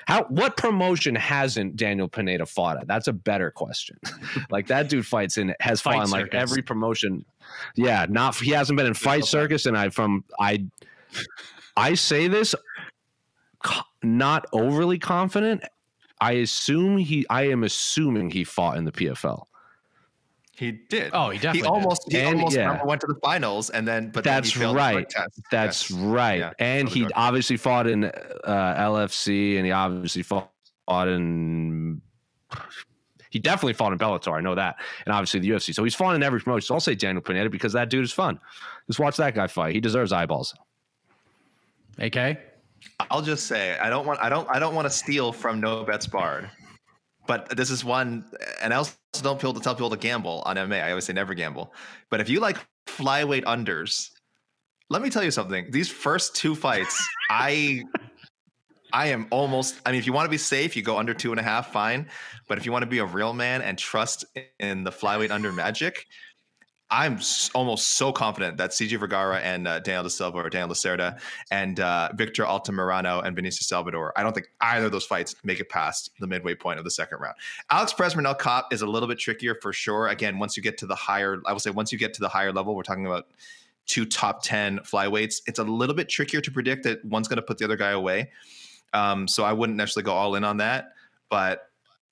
[0.08, 2.88] How what promotion hasn't Daniel Pineda fought at?
[2.88, 4.00] That's a better question.
[4.50, 6.42] like that dude fights in has Fight fought in like Circus.
[6.42, 7.26] every promotion.
[7.76, 10.66] Yeah, not he hasn't been in Fight Circus, and I from I.
[11.76, 12.54] I say this
[14.04, 15.64] not overly confident.
[16.22, 17.26] I assume he.
[17.30, 19.44] I am assuming he fought in the PFL.
[20.56, 21.10] He did.
[21.14, 21.70] Oh, he definitely He did.
[21.72, 22.66] almost he And- almost yeah.
[22.68, 25.10] remember went to the finals and then but then he That's failed the right.
[25.10, 25.42] test.
[25.52, 26.00] That's Yes.
[26.00, 26.40] right.
[26.40, 28.12] Yeah, and he drug obviously fought in uh,
[28.46, 30.52] LFC, and he obviously fought,
[30.86, 32.02] fought in.
[33.34, 34.38] He definitely fought in Bellator.
[34.38, 34.76] I know that,
[35.08, 35.74] and obviously the UFC.
[35.74, 36.68] So he's fought in every promotion.
[36.68, 38.40] So I'll say Daniel Pineda because that dude is fun.
[38.86, 39.74] Just watch that guy fight.
[39.74, 40.54] He deserves eyeballs.
[41.98, 42.38] AK.
[43.10, 45.84] I'll just say I don't want I don't I don't want to steal from No
[45.84, 46.48] Bets Barred,
[47.26, 48.24] but this is one,
[48.62, 50.84] and I also don't people to tell people to gamble on MMA.
[50.84, 51.74] I always say never gamble,
[52.12, 54.12] but if you like flyweight unders,
[54.92, 55.72] let me tell you something.
[55.72, 57.84] These first two fights, I
[58.94, 59.82] I am almost.
[59.86, 61.72] I mean, if you want to be safe, you go under two and a half,
[61.72, 62.08] fine.
[62.48, 64.24] But if you want to be a real man and trust
[64.60, 66.06] in the flyweight under magic,
[66.94, 67.20] I'm
[67.56, 71.20] almost so confident that CJ Vergara and uh, Daniel De Silva or Daniel Lacerda
[71.50, 74.14] and uh, Victor Altamirano and Benicio Salvador.
[74.16, 76.92] I don't think either of those fights make it past the midway point of the
[76.92, 77.36] second round.
[77.72, 80.10] Alex Perez Manel Kape is a little bit trickier for sure.
[80.10, 82.30] Again, once you get to the higher, I will say once you get to the
[82.30, 83.26] higher level, we're talking about
[83.88, 85.42] two top 10 flyweights.
[85.48, 87.92] It's a little bit trickier to predict that one's going to put the other guy
[87.92, 88.30] away.
[88.94, 90.90] Um, so I wouldn't necessarily go all in on that.
[91.30, 91.70] But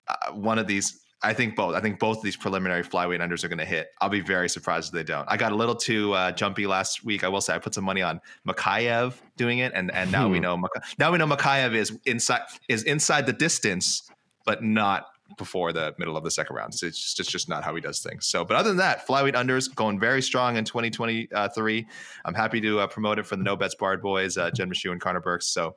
[0.08, 1.74] uh, one of these, I think both.
[1.76, 3.88] I think both of these preliminary flyweight unders are going to hit.
[4.00, 5.24] I'll be very surprised if they don't.
[5.30, 7.22] I got a little too uh, jumpy last week.
[7.22, 10.38] I will say I put some money on Mokaev doing it, and and now we
[10.38, 10.42] Hmm.
[10.42, 14.10] know Maka- now we know Makayev is inside is inside the distance,
[14.44, 15.06] but not
[15.38, 16.74] before the middle of the second round.
[16.74, 18.26] So it's just, it's just not how he does things.
[18.26, 21.86] So, but other than that, flyweight unders going very strong in 2023.
[22.24, 24.90] I'm happy to uh, promote it for the No Bets Barred boys, uh, Jen Mashu
[24.92, 25.46] and Connor Burks.
[25.46, 25.76] So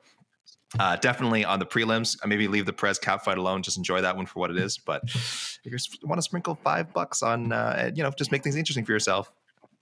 [0.78, 2.16] uh, definitely on the prelims.
[2.22, 3.62] uh, Maybe leave the Perez Kape fight alone.
[3.62, 4.78] Just enjoy that one for what it is.
[4.78, 8.56] But if you want to sprinkle five bucks on, uh, you know, just make things
[8.56, 9.32] interesting for yourself.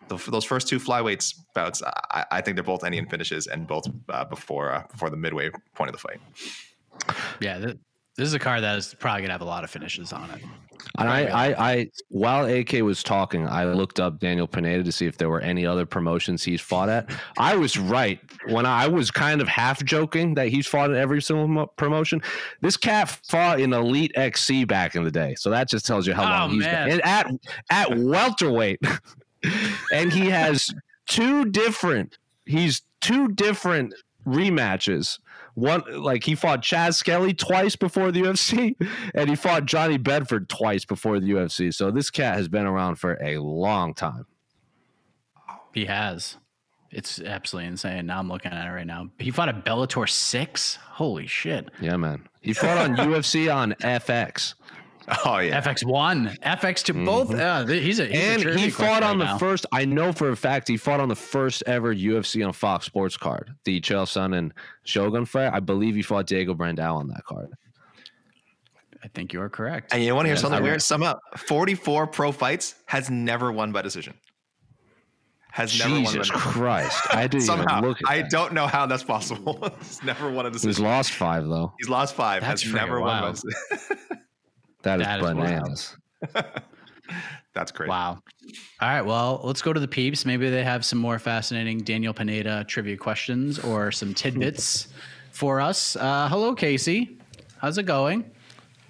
[0.08, 3.88] The, those first two flyweights bouts, I, I think they're both Indian finishes and both
[4.10, 6.20] uh, before uh, before the midway point of the fight.
[7.40, 7.72] Yeah,
[8.16, 10.42] this is a car that is probably gonna have a lot of finishes on it.
[10.98, 15.06] And I, I, I, while AK was talking, I looked up Daniel Pineda to see
[15.06, 17.10] if there were any other promotions he's fought at.
[17.38, 21.22] I was right when I was kind of half joking that he's fought at every
[21.22, 22.20] single promotion.
[22.60, 26.12] This cat fought in Elite XC back in the day, so that just tells you
[26.12, 26.88] how Oh, long he's man.
[26.88, 27.30] been and at
[27.70, 28.80] at welterweight,
[29.92, 30.72] and he has
[31.06, 32.18] two different.
[32.46, 33.94] He's two different
[34.26, 35.18] rematches.
[35.54, 38.74] One like he fought Chaz Skelly twice before the UFC,
[39.14, 41.72] and he fought Johnny Bedford twice before the UFC.
[41.72, 44.26] So this cat has been around for a long time.
[45.72, 46.38] He has.
[46.90, 48.06] It's absolutely insane.
[48.06, 49.10] Now I'm looking at it right now.
[49.18, 50.76] He fought at Bellator six.
[50.76, 51.68] Holy shit.
[51.80, 52.28] Yeah, man.
[52.40, 54.54] He fought on UFC on FX,
[55.26, 57.34] Oh yeah, FX one, FX 2 both.
[57.34, 59.38] Uh, he's a he's and trivia he fought on right the now.
[59.38, 59.66] first.
[59.70, 63.16] I know for a fact he fought on the first ever UFC on Fox Sports
[63.18, 65.52] card, the Chael Sonnen and Shogun fight.
[65.52, 67.50] I believe he fought Diego Brandao on that card.
[69.02, 69.92] I think you are correct.
[69.92, 70.80] and you want to hear Yes, something I- weird?
[70.80, 74.14] Sum up: 44 pro fights has never won by decision.
[75.52, 76.40] Has never won Jesus by decision.
[76.52, 77.00] Christ!
[77.12, 77.98] I didn't Somehow, even look.
[78.02, 78.30] At I that.
[78.30, 79.70] don't know how that's possible.
[79.80, 80.70] He's never won a decision.
[80.70, 81.74] He's lost five though.
[81.78, 82.40] He's lost five.
[82.40, 83.08] That's has freaking never won.
[83.08, 83.34] By wild.
[83.34, 83.98] decision.
[84.84, 85.36] That is That is wild.
[85.38, 85.96] bananas.
[87.54, 87.88] That's crazy.
[87.90, 88.18] Wow.
[88.80, 89.02] All right.
[89.02, 90.24] Well, let's go to the peeps.
[90.24, 94.88] Maybe they have some more fascinating Daniel Pineda trivia questions or some tidbits
[95.30, 95.94] for us.
[95.96, 97.18] Uh, hello, Casey.
[97.58, 98.30] How's it going?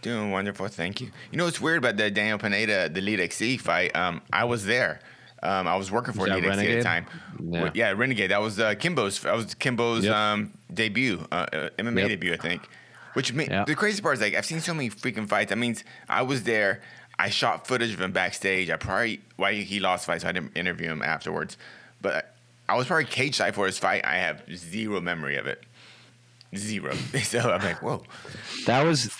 [0.03, 1.11] Doing wonderful, thank you.
[1.31, 3.95] You know what's weird about the Daniel Pineda, the Elite XC fight?
[3.97, 5.01] Um, I was there.
[5.43, 7.07] Um, I was working for Was Elite XC at the time.
[7.43, 7.71] Yeah.
[7.75, 8.31] Yeah, Renegade.
[8.31, 9.21] That was uh, Kimbo's.
[9.21, 10.15] That was Kimbo's Yep.
[10.15, 12.09] um, debut, uh, uh, MMA Yep.
[12.09, 12.69] debut, I think.
[13.15, 13.65] Which Yeah.
[13.65, 15.49] the crazy part is like I've seen so many freaking fights.
[15.51, 16.83] That means I was there.
[17.19, 18.71] I shot footage of him backstage.
[18.71, 21.57] I probably why he lost fight, so I didn't interview him afterwards.
[22.03, 22.35] But
[22.69, 24.05] I was probably cage side for his fight.
[24.05, 25.63] I have zero memory of it.
[26.57, 26.95] Zero.
[27.23, 28.03] so I'm like, whoa.
[28.67, 29.11] That was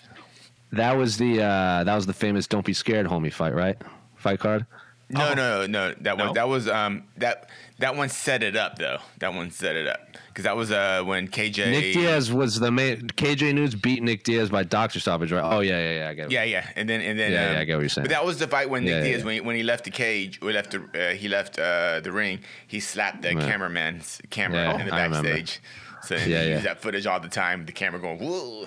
[0.73, 3.77] that was the uh that was the famous "Don't Be Scared, Homie" fight, right?
[4.17, 4.67] Fight card.
[5.11, 5.93] No, no, no.
[6.01, 6.27] That No?
[6.27, 6.35] one.
[6.35, 7.05] That was um.
[7.19, 8.99] That that one set it up though.
[9.19, 11.71] That one set it up because that was uh when KJ.
[11.71, 13.03] Nick Diaz was the main.
[13.09, 15.43] KJ Noons beat Nick Diaz by doctor stoppage, right?
[15.45, 16.09] Oh yeah, yeah, yeah.
[16.09, 16.31] I get it.
[16.33, 18.05] Yeah, yeah, and then and then Yeah, um, yeah, I get what you're saying.
[18.05, 19.25] But that was the fight when Nick Yeah, Diaz yeah.
[19.27, 22.11] when he, when he left the cage, or left the uh, he left uh, the
[22.13, 22.41] ring.
[22.67, 23.45] He slapped the Right.
[23.47, 25.61] cameraman's camera in the backstage.
[26.05, 26.43] So Yeah, he yeah.
[26.55, 27.67] used that footage all the time.
[27.67, 28.67] The camera going whoa.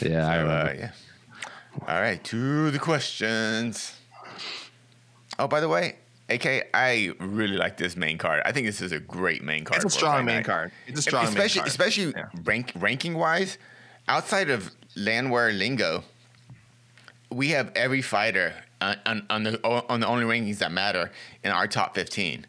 [0.00, 0.70] Yeah, I remember.
[0.70, 0.90] uh, yeah.
[1.86, 3.95] All right, to the questions.
[5.38, 5.96] Oh, by the way,
[6.28, 8.42] AK, I really like this main card.
[8.44, 9.84] I think this is a great main card.
[9.84, 10.72] It's a strong main card.
[10.86, 11.68] It's a strong especially, main card.
[11.68, 12.40] Especially yeah.
[12.44, 13.58] rank, ranking wise,
[14.08, 16.02] outside of Landwehr Lingo,
[17.30, 21.12] we have every fighter on, on, on, the, on the only rankings that matter
[21.44, 22.46] in our top 15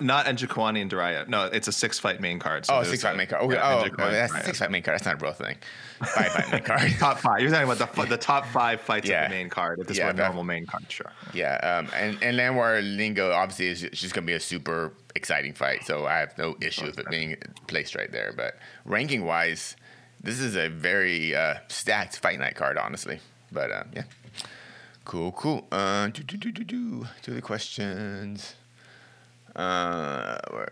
[0.00, 1.28] not Njokuani and Duraev.
[1.28, 2.66] No, it's a six fight main card.
[2.66, 3.42] So oh, six fight main card.
[3.42, 4.94] Okay, yeah, oh, oh, that's six fight main card.
[4.96, 5.56] That's not a real thing.
[6.00, 6.92] Five fight main card.
[6.98, 7.40] Top five.
[7.40, 9.24] You're talking about the, the top five fights Yeah.
[9.24, 9.80] of the main card.
[9.80, 11.12] If this Yeah, were a normal main card, sure.
[11.32, 15.52] Yeah, um, and and Landwehr Lingo obviously is just going to be a super exciting
[15.52, 18.32] fight, so I have no issue with it being placed right there.
[18.36, 19.76] But ranking wise,
[20.20, 23.20] this is a very uh, stacked fight night card, honestly.
[23.52, 24.02] But uh, yeah,
[25.04, 25.66] cool, cool.
[25.70, 28.54] Uh, do do do do do to the questions.
[29.56, 30.68] Uh, where,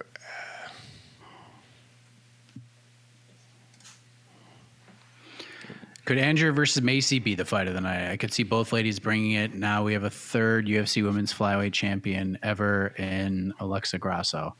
[6.04, 8.10] Could Andrea versus Maycee be the fight of the night?
[8.10, 9.54] I could see both ladies bringing it.
[9.54, 14.56] Now we have a third UFC Women's Flyweight Champion ever in Alexa Grasso.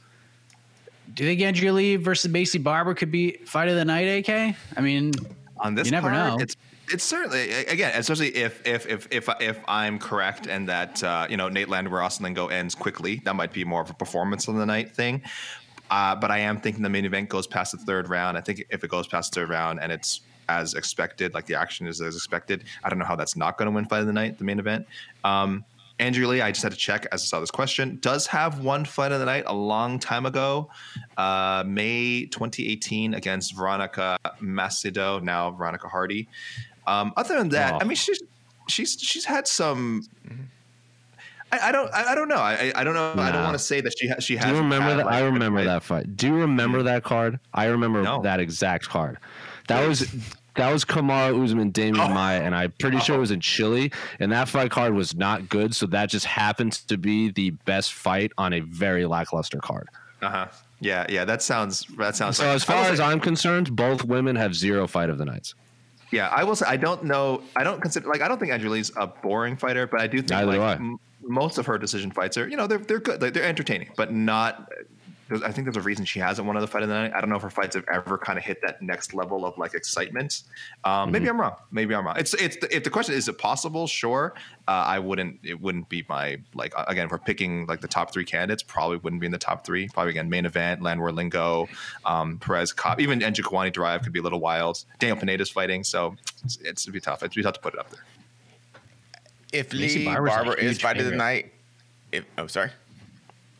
[1.14, 4.28] Do you think Andrea Lee versus Maycee Barber could be fight of the night?
[4.28, 4.56] AK?
[4.76, 5.12] I mean,
[5.58, 6.42] on this you never card, know.
[6.42, 6.56] It's
[6.92, 11.36] it's certainly again, especially if if if if if I'm correct and that uh, you
[11.36, 14.66] know Nate Landwehr Lingo ends quickly, that might be more of a performance on the
[14.66, 15.22] night thing.
[15.90, 18.38] Uh, but I am thinking the main event goes past the third round.
[18.38, 21.54] I think if it goes past the third round and it's as expected, like the
[21.54, 24.06] action is as expected, I don't know how that's not going to win fight of
[24.06, 24.86] the night, the main event.
[25.22, 25.64] Um,
[25.98, 28.84] Andrea Lee, I just had to check as I saw this question, does have one
[28.84, 30.70] fight of the night a long time ago,
[31.16, 36.28] uh, May 2018 against Veronica Macedo, now Veronica Hardy.
[36.86, 37.78] Um, other than that, Oh.
[37.80, 38.20] I mean, she's
[38.68, 40.02] she's she's had some.
[41.50, 41.92] I, I don't.
[41.92, 42.36] I, I don't know.
[42.36, 43.12] I, I don't know.
[43.16, 44.46] I don't want to say that she ha- she has.
[44.46, 45.06] Do you remember that?
[45.06, 46.16] I remember that fight.
[46.16, 47.38] Do you remember that card?
[47.52, 48.22] I remember No.
[48.22, 49.18] that exact card.
[49.68, 50.10] That was
[50.56, 52.08] that was Kamaru Usman, Demian Oh.
[52.08, 53.92] Maia, and I'm pretty sure it was in Chile.
[54.18, 57.92] And that fight card was not good, so that just happens to be the best
[57.92, 59.88] fight on a very lackluster card.
[60.22, 60.46] Uh huh.
[60.80, 61.24] Yeah, yeah.
[61.26, 61.84] That sounds.
[61.98, 62.38] That sounds.
[62.38, 65.54] So like, as far as I'm concerned, both women have zero fight of the nights.
[66.12, 67.42] Yeah, I will say I don't know.
[67.56, 70.30] I don't consider like I don't think Angelique's a boring fighter, but I do think
[70.30, 73.22] Neither do like m- most of her decision fights are you know they're they're good,
[73.22, 74.70] like, they're entertaining, but not.
[75.28, 77.12] There's- I think there's a reason she hasn't won the fight of the night.
[77.14, 79.56] I don't know if her fights have ever kind of hit that next level of
[79.56, 80.42] like excitement.
[80.84, 81.34] Um, Maybe Mm-hmm.
[81.34, 81.56] I'm wrong.
[81.70, 82.16] Maybe I'm wrong.
[82.18, 83.86] It's it's if the question is it possible?
[83.86, 84.34] Sure.
[84.68, 85.38] Uh, I wouldn't.
[85.42, 87.06] It wouldn't be my like again.
[87.06, 89.88] If we're picking like the top three candidates, probably wouldn't be in the top three.
[89.88, 91.66] Probably again main event, Landwehr Lingo,
[92.04, 94.84] um, Perez Kape, even Njokuani Drive could be a little wild.
[94.98, 96.14] Daniel Pineda's fighting, so
[96.44, 97.22] it's, it's it'd be tough.
[97.22, 98.02] It'd be tough to put it up there.
[99.52, 101.52] if Lee Barber's a Barber is huge fight of the night,
[102.12, 102.70] if oh sorry,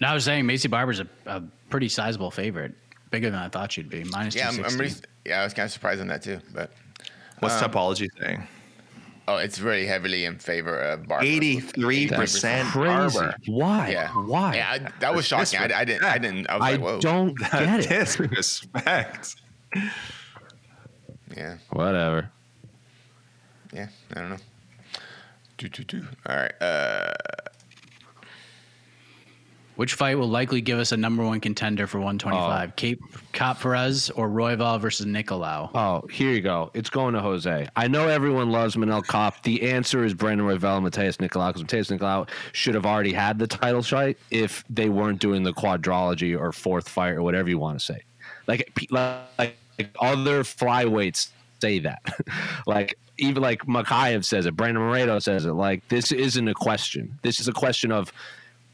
[0.03, 2.75] no, I was saying Maycee Barber's a, a pretty sizable favorite,
[3.11, 4.05] bigger than I thought she'd be.
[4.05, 4.79] Minus yeah, I'm, I'm 260.
[4.81, 4.95] really,
[5.25, 6.71] yeah, I was kind of surprised on that too, but
[7.39, 8.47] What's Um, Tapology saying?
[9.29, 11.25] oh, it's really heavily in favor of Barber.
[11.25, 13.19] Eighty-three percent Crazy.
[13.19, 13.37] Barber.
[13.47, 13.91] Why?
[13.91, 14.57] Yeah, Why?
[14.57, 15.59] Yeah, I, that was shocking.
[15.61, 16.05] I, I didn't.
[16.05, 16.51] I didn't.
[16.51, 17.01] I was I like, whoa.
[17.01, 17.89] don't get it.
[17.89, 19.37] Disrespect.
[21.37, 22.31] Yeah, Whatever.
[23.73, 23.89] yeah.
[24.15, 24.37] I don't know.
[25.59, 26.05] Do do do.
[26.27, 26.53] All right.
[26.61, 27.13] Uh,
[29.77, 32.77] Which fight will likely give us a number one contender for 125?
[32.77, 33.01] Cape
[33.33, 35.71] Kape Perez or Royval versus Nicolau?
[35.75, 36.71] Oh, here you go.
[36.75, 37.69] It's going to Jose.
[37.75, 39.43] I know everyone loves Manel Kape.
[39.43, 43.39] The answer is Brandon Royval and Matheus Nicolau because Matheus Nicolau should have already had
[43.39, 47.59] the title shot if they weren't doing the quadrology or fourth fight or whatever you
[47.59, 48.03] want to say.
[48.47, 52.03] Like, like, like other flyweights say that.
[52.67, 54.57] like even like Mokaev says it.
[54.57, 55.53] Brandon Moreno says it.
[55.53, 57.19] Like this isn't a question.
[57.23, 58.13] This is a question of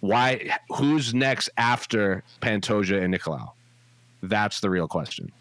[0.01, 0.57] why.
[0.71, 3.51] Who's next after Pantoja and Nicolau?
[4.23, 5.33] That's the real question.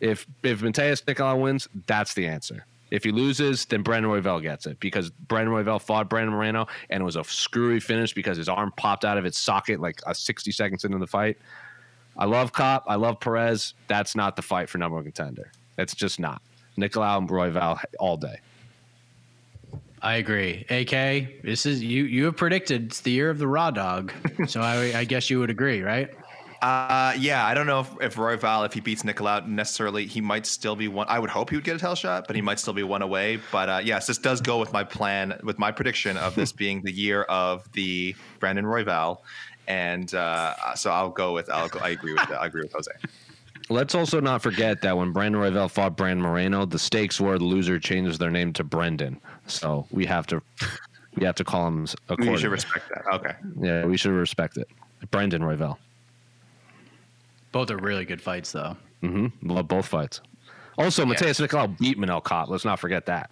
[0.00, 2.64] If if Matheus Nicolau wins, that's the answer.
[2.90, 7.00] If he loses, then Brandon Royval gets it because Brandon Royval fought Brandon Moreno and
[7.00, 10.14] it was a screwy finish because his arm popped out of its socket like a
[10.14, 11.38] 60 seconds into the fight.
[12.16, 12.82] I love Kape.
[12.88, 13.74] I love Perez.
[13.86, 15.52] That's not the fight for number one contender.
[15.78, 16.42] It's just not.
[16.76, 18.40] Nicolau and Royval all day.
[20.02, 20.64] I agree.
[20.70, 22.04] AK, this is you.
[22.04, 24.12] You have predicted it's the year of the raw dog,
[24.46, 26.10] so I, I guess you would agree, right?
[26.62, 30.44] Uh, yeah, I don't know if, if Royval, if he beats Nicolau necessarily, he might
[30.44, 31.06] still be one.
[31.08, 33.02] I would hope he would get a tail shot, but he might still be one
[33.02, 33.40] away.
[33.50, 36.82] But uh, yes, this does go with my plan, with my prediction of this being
[36.82, 39.18] the year of the Brandon Royval.
[39.68, 41.48] and uh, so I'll go with.
[41.48, 42.40] I'll go, I agree with that.
[42.42, 42.92] I agree with Jose.
[43.70, 47.44] Let's also not forget that when Brandon Royval fought Brandon Moreno, the stakes were the
[47.44, 49.20] loser changes their name to Brendan.
[49.46, 50.42] So we have to
[51.14, 51.86] we have to call him
[52.18, 53.04] We should respect that.
[53.14, 53.34] Okay.
[53.60, 54.68] Yeah, we should respect it.
[55.10, 55.76] Brendan Royval.
[57.52, 58.76] Both are really good fights, though.
[59.02, 59.50] Mm-hmm.
[59.50, 60.20] Love both fights.
[60.78, 62.48] Also, Matheus Nicolau beat Manel Kape.
[62.48, 63.30] Let's not forget that.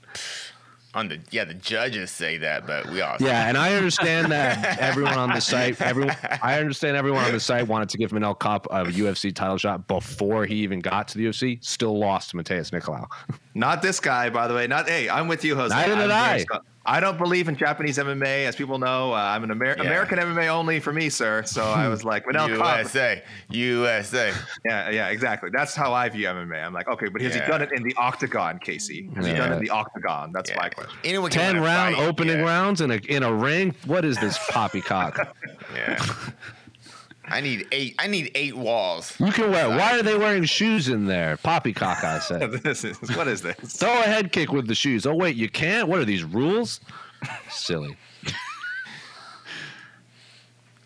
[0.95, 4.79] On the yeah the judges say that, but we all Yeah, and I understand that
[4.79, 8.39] everyone on the site, everyone, I understand everyone on the site wanted to give Manel
[8.39, 11.63] Kape a UFC title shot before he even got to the UFC.
[11.63, 13.07] Still lost to Matheus Nicolau.
[13.55, 14.67] Not this guy, by the way.
[14.67, 15.75] Not hey, I'm with you, Jose.
[15.75, 16.61] Neither did I'm I.
[16.89, 19.13] very sco- I don't believe in Japanese MMA, as people know.
[19.13, 19.83] Uh, I'm an Amer- Yeah.
[19.85, 21.43] American MMA only for me, sir.
[21.45, 22.57] So I was like, Manel Kape.
[22.79, 24.33] USA, USA.
[24.65, 25.51] Yeah, yeah, exactly.
[25.53, 26.65] That's how I view MMA.
[26.65, 27.45] I'm like, okay, but has Yeah.
[27.45, 29.11] he done it in the octagon, Casey?
[29.17, 30.33] Has he done it in the octagon?
[30.33, 30.99] That's my question.
[31.05, 32.45] Anyone Ten round fight, opening yeah.
[32.45, 33.75] rounds in a in a ring.
[33.87, 35.35] What is this poppycock?
[35.75, 36.03] Yeah.
[37.31, 37.95] I need eight.
[37.99, 39.15] I need eight walls.
[39.21, 39.69] You can wear.
[39.69, 41.37] Why are they wearing shoes in there?
[41.39, 42.51] Poppycock, I said.
[42.65, 43.57] this is what is this?
[43.77, 45.07] Throw a head kick with the shoes.
[45.07, 45.89] Oh wait, you can't.
[45.89, 46.81] What are these rules?
[47.51, 47.97] Silly.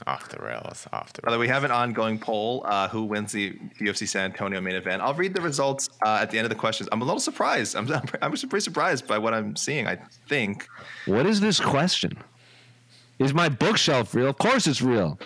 [0.07, 0.89] Off the rails.
[0.93, 1.41] Off the By the rails.
[1.43, 2.63] we have an ongoing poll.
[2.67, 5.01] Uh, who wins the UFC San Antonio main event?
[5.01, 6.89] I'll read the results uh, at the end of the questions.
[6.91, 7.77] I'm a little surprised.
[7.77, 7.89] I'm,
[8.21, 9.87] I'm pretty surprised by what I'm seeing.
[9.87, 10.67] I think.
[11.07, 12.19] What is this question?
[13.21, 14.27] Is my bookshelf real?
[14.29, 15.21] Of course it's real.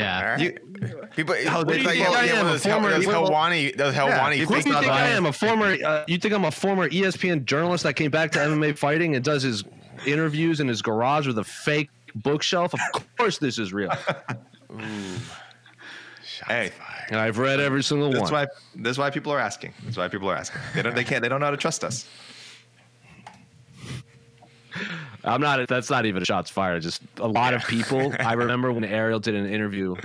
[0.00, 0.18] Yeah.
[0.18, 1.10] All right.
[1.16, 2.54] people, How what they do you think think I I am, am?
[2.54, 5.26] a former- those Helwani, those Helwani people What do you think I am?
[5.26, 5.76] A former?
[5.84, 9.24] Uh, you think I'm a former ESPN journalist that came back to MMA fighting and
[9.24, 9.64] does his
[10.06, 12.72] interviews in his garage with a fake bookshelf?
[12.94, 13.90] Of course, this is real.
[16.46, 16.72] Hey,
[17.10, 18.32] And I've read every single that's one.
[18.32, 18.46] why.
[18.76, 19.74] That's why people are asking.
[19.84, 20.60] That's why people are asking.
[20.74, 20.94] They don't.
[20.94, 21.22] They can't.
[21.22, 22.06] They don't know how to trust us.
[25.24, 25.66] I'm not.
[25.68, 26.82] That's not even a shots fired.
[26.82, 28.12] Just a lot of people.
[28.20, 29.96] I remember when Ariel did an interview,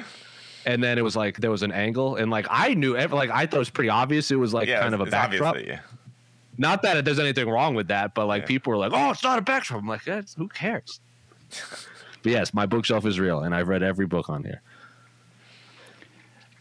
[0.66, 3.46] and then it was like there was an angle, and like I knew, like I
[3.46, 4.32] thought it was pretty obvious.
[4.32, 5.58] It was like Yeah, kind of a backdrop.
[5.66, 5.80] yeah.
[6.58, 8.48] Not that there's anything wrong with that, but like Yeah.
[8.48, 11.00] people were like, "Oh, it's not a backdrop." I'm like, eh, "Who cares?"
[12.24, 14.62] but yes, my bookshelf is real, and I've read every book on here.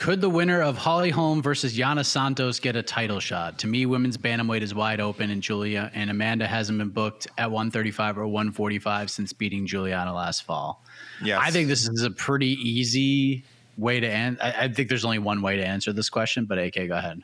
[0.04, 3.58] Could the winner of Holly Holm versus Yana Santos get a title shot?
[3.60, 7.50] To me, women's bantamweight is wide open, and Julia and Amanda hasn't been booked at
[7.50, 10.82] 135 or 145 since beating Juliana last fall.
[11.24, 11.40] Yes.
[11.42, 13.44] I think this is a pretty easy
[13.78, 14.36] way to end.
[14.42, 17.22] I, I think there's only one way to answer this question, but AK, go ahead.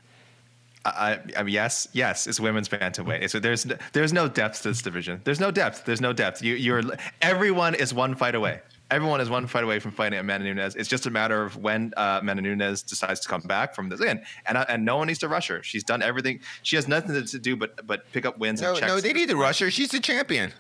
[0.87, 3.29] I, I mean, yes, yes, it's women's bantamweight.
[3.29, 5.21] So there's there's no depth to this division.
[5.25, 5.85] There's no depth.
[5.85, 6.43] There's no depth.
[6.43, 6.83] You, you're
[7.21, 8.61] everyone is one fight away.
[8.91, 10.75] Everyone is one fight away from fighting Amanda Nunes.
[10.75, 14.01] It's just a matter of when uh, Amanda Nunes decides to come back from this
[14.01, 15.63] in, and uh, and no one needs to rush her.
[15.63, 16.41] She's done everything.
[16.63, 18.61] She has nothing to, to do but but pick up wins.
[18.61, 18.93] No, and checks.
[18.93, 19.71] no, they need to rush her.
[19.71, 20.53] She's the champion.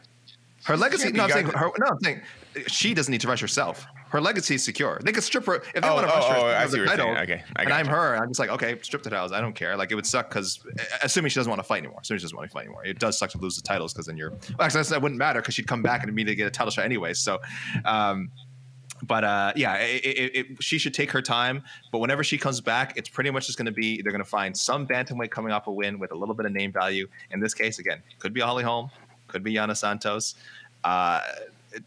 [0.64, 1.10] Her legacy.
[1.12, 1.70] No, I'm saying her.
[1.78, 2.20] No, I'm saying
[2.66, 3.86] she doesn't need to rush herself.
[4.10, 5.00] Her legacy is secure.
[5.04, 6.36] They could strip her if they Oh, want to oh, rush her.
[6.36, 6.98] oh, I see what you're saying.
[6.98, 8.16] title, Okay, I and I'm her.
[8.16, 9.30] I'm just like, okay, strip the titles.
[9.32, 9.76] I don't care.
[9.76, 10.58] Like it would suck because
[11.02, 12.00] assuming she doesn't want to fight anymore.
[12.02, 12.84] Assuming she doesn't want to fight anymore.
[12.84, 14.30] It does suck to lose the titles because then you're.
[14.30, 16.84] Well, actually, that wouldn't matter because she'd come back and immediately get a title shot
[16.84, 17.14] anyway.
[17.14, 17.40] So.
[17.84, 18.30] Um,
[19.02, 21.62] but uh, yeah, it, it, it, she should take her time.
[21.90, 24.28] But whenever she comes back, it's pretty much just going to be they're going to
[24.28, 27.08] find some bantamweight coming off a win with a little bit of name value.
[27.30, 28.90] In this case, again, could be Holly Holm,
[29.28, 30.34] could be Yana Santos.
[30.84, 31.20] Uh,
[31.72, 31.82] it,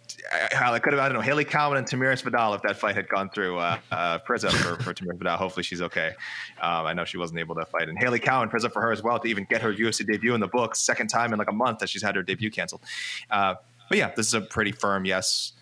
[0.60, 3.10] I, could have, I don't know, Hailey Cowan and Tamiris Vidal if that fight had
[3.10, 5.38] gone through uh, uh, Priza for, for Tamiris Vidal.
[5.38, 6.14] Hopefully she's okay.
[6.62, 7.90] Um, I know she wasn't able to fight.
[7.90, 10.40] And Hailey Cowan, Priza for her as well to even get her UFC debut in
[10.40, 12.82] the books, second time in like a month that she's had her debut canceled.
[13.30, 13.56] Uh,
[13.90, 15.54] but yeah, this is a pretty firm yes.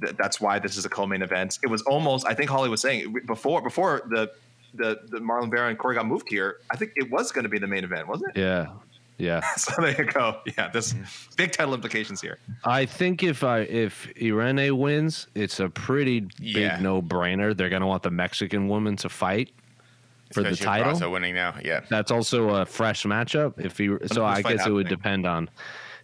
[0.00, 1.58] Th- that's why this is a co-main event.
[1.62, 4.30] It was almost, I think Holly was saying before before the
[4.74, 6.58] the, the Marlon Vera and Cory got moved here.
[6.70, 8.40] I think it was going to be the main event, wasn't it?
[8.40, 8.72] Yeah,
[9.18, 9.40] yeah.
[9.56, 10.40] So there you go.
[10.58, 11.04] Yeah, this mm-hmm.
[11.36, 12.38] big title implications here.
[12.64, 16.78] I think if I if Irene wins, it's a pretty big Yeah.
[16.80, 17.56] no brainer.
[17.56, 19.50] They're gonna want the Mexican woman to fight
[20.32, 20.92] for the Especially if title.
[20.92, 21.54] Barca winning now.
[21.64, 21.80] Yeah.
[21.88, 23.54] That's also a fresh matchup.
[23.64, 24.98] If he, so I fight guess it would happening?
[24.98, 25.50] depend on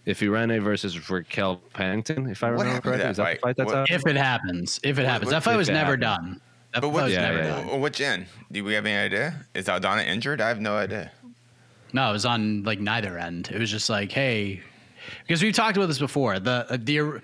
[0.07, 2.29] if Irene versus Raquel Pennington.
[2.29, 3.41] If I What remember happened to correctly, that is that the fight?
[3.41, 3.91] fight that's What- out?
[3.91, 6.03] If it happens, if it happens, what- that fight was it never happens.
[6.03, 6.41] done.
[6.73, 7.81] That But fight what, was Yeah, never yeah, done.
[7.81, 8.27] Which end?
[8.51, 9.35] Do we have any idea?
[9.55, 10.41] Is Aldana injured?
[10.41, 11.11] I have no idea.
[11.93, 13.51] No, it was on like neither end.
[13.53, 14.63] It was just like, hey,
[15.27, 16.39] because we've talked about this before.
[16.39, 17.21] The the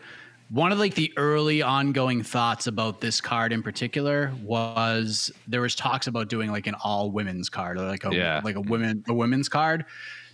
[0.50, 5.74] one of like the early ongoing thoughts about this card in particular was there was
[5.74, 8.40] talks about doing like an all women's card or like a Yeah.
[8.42, 9.84] like a women a women's card.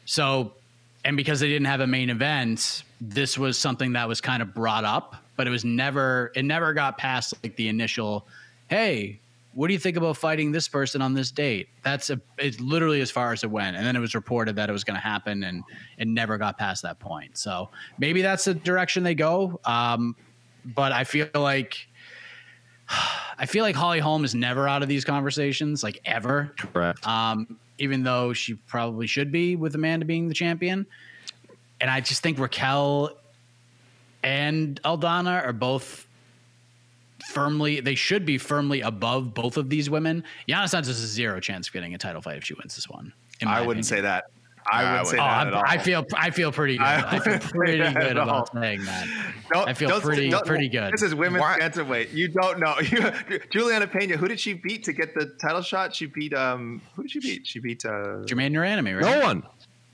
[0.04, 0.52] So,
[1.04, 4.54] and because they didn't have a main event, this was something that was kind of
[4.54, 8.26] brought up, but it was never it never got past like the initial,
[8.68, 9.18] hey,
[9.54, 11.68] what do you think about fighting this person on this date?
[11.82, 13.76] That's a, it's literally as far as it went.
[13.76, 15.62] And then it was reported that it was going to happen and
[15.96, 17.38] it never got past that point.
[17.38, 19.60] So maybe that's the direction they go.
[19.64, 20.16] Um,
[20.64, 21.86] but I feel like,
[23.38, 26.52] I feel like Holly Holm is never out of these conversations, like ever.
[26.58, 27.06] Correct.
[27.06, 30.86] Um, even though she probably should be with Amanda being the champion.
[31.80, 33.16] And I just think Raquel
[34.22, 36.03] and Aldana are both
[37.28, 40.24] firmly they should be firmly above both of these women.
[40.48, 43.12] Yana Santos has zero chance of getting a title fight if she wins this one.
[43.46, 44.24] I wouldn't say that.
[44.72, 45.62] I I wouldn't say Oh, that I'm- at all.
[45.66, 46.84] I feel I feel pretty good.
[46.86, 48.46] I I, feel pretty good about all.
[48.62, 49.06] saying that.
[49.52, 50.90] Don't- I feel don't- pretty don't- pretty good.
[50.90, 52.14] This is women's Why- bantamweight.
[52.14, 52.74] You don't know.
[52.80, 54.16] You, Julianna Peña.
[54.16, 55.94] Who did she beat to get the title shot?
[55.94, 56.80] She beat um.
[56.96, 57.46] Who did she beat?
[57.46, 58.24] She beat uh.
[58.24, 59.02] Germaine de Randamie, right?
[59.02, 59.42] No one.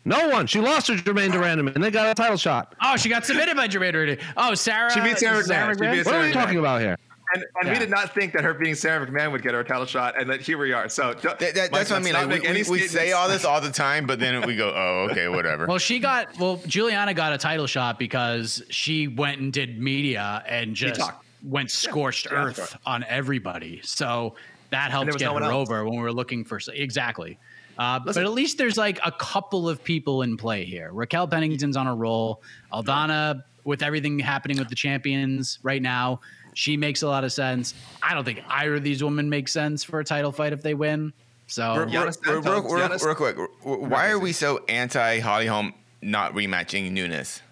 [0.05, 0.47] No one.
[0.47, 2.74] She lost to Germaine de Randamie and they got a title shot.
[2.81, 4.22] Oh, she got submitted by Germaine de Randamie.
[4.37, 4.93] Oh, Sarah.
[4.93, 5.74] She beat Sara McMann.
[5.74, 6.97] She beat What are Sarah we talking about here?
[7.35, 7.72] And, and Yeah.
[7.72, 10.20] we did not think that her beating Sara McMann would get her a title shot,
[10.20, 10.89] and that here we are.
[10.89, 12.12] So don't- That, that, Mike, that's what I mean.
[12.14, 14.70] not Like, we, we, we say all this all the time, but then we go,
[14.74, 15.66] oh, okay, whatever.
[15.66, 16.61] Well, she got well.
[16.66, 21.01] Juliana got a title shot because she went and did media and just
[21.43, 22.78] went scorched Yeah, earth sure.
[22.85, 23.81] on everybody.
[23.85, 24.35] So
[24.70, 25.53] that helped get no her else.
[25.53, 27.39] over when we were looking for exactly.
[27.78, 30.91] Uh, but at least there's like a couple of people in play here.
[30.93, 32.43] Raquel Pennington's on a roll.
[32.72, 36.20] Aldana, with everything happening with the champions right now,
[36.55, 37.74] she makes a lot of sense.
[38.03, 40.74] I don't think either of these women make sense for a title fight if they
[40.74, 41.12] win.
[41.46, 45.18] So real, real, Giannis real, Santos, real- Giannis- real quick, why are we so anti
[45.20, 47.42] Holly Holm not rematching Nunes?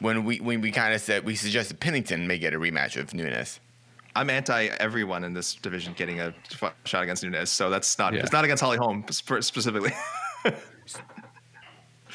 [0.00, 3.14] When we when we kind of said we suggested Pennington may get a rematch with
[3.14, 3.60] Nunes.
[4.16, 6.32] I'm anti everyone in this division getting a
[6.62, 7.50] f- shot against Nunes.
[7.50, 8.12] So that's not.
[8.12, 8.20] Yeah.
[8.20, 9.92] It's not against Holly Holm sp- specifically.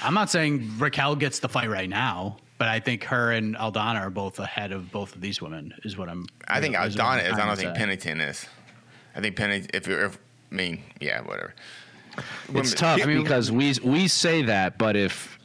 [0.02, 4.00] I'm not saying Raquel gets the fight right now, but I think her and Aldana
[4.02, 5.74] are both ahead of both of these women.
[5.84, 6.28] Is what I'm.
[6.48, 7.34] I think is Aldana is.
[7.34, 7.74] I don't think.
[7.76, 8.46] Pennington is.
[9.16, 9.72] I think Pennington.
[9.74, 10.20] If you're, if,
[10.52, 11.56] I mean, yeah, whatever.
[12.18, 15.40] It's Women- tough I mean- because we we say that, but if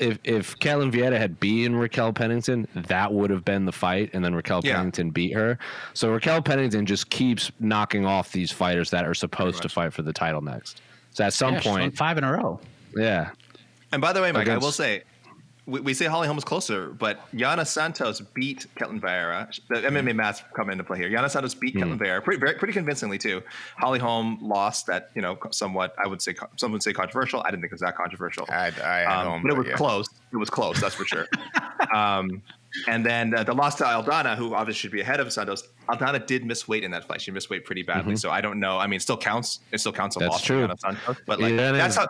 [0.00, 4.24] if if Ketlen Vieira had beaten Raquel Pennington, that would have been the fight, and
[4.24, 4.76] then Raquel Yeah.
[4.76, 5.58] Pennington beat her.
[5.94, 10.02] So Raquel Pennington just keeps knocking off these fighters that are supposed to fight for
[10.02, 10.80] the title next.
[11.12, 12.60] So at some Yeah, point, five in a row.
[12.96, 13.30] yeah,
[13.92, 15.02] and by the way, Mike, I Against- will say.
[15.70, 19.48] We, we say Holly Holm is closer, but Yana Santos beat Ketlen Vieira.
[19.68, 21.08] The MMA maths come into play here.
[21.10, 23.42] Yana Santos beat Ketlen Vieira pretty, very, pretty convincingly too.
[23.78, 25.94] Holly Holm lost that, you know, somewhat.
[26.02, 27.40] I would say some would say controversial.
[27.42, 28.46] I didn't think it was that controversial.
[28.50, 29.76] I, I Um, home, but it was yeah.
[29.76, 30.06] close.
[30.32, 31.26] It was close, that's for sure.
[31.94, 32.42] um,
[32.86, 35.64] and then uh, the loss to Aldana, who obviously should be ahead of Santos.
[35.88, 37.20] Aldana did miss weight in that fight.
[37.20, 38.14] She missed weight pretty badly.
[38.16, 38.78] So I don't know.
[38.78, 39.58] I mean, it still counts.
[39.72, 40.30] It still counts a Mm-hmm.
[40.30, 40.68] That's true.
[40.78, 41.16] Santos.
[41.26, 42.06] But like Yeah, that that's is- how.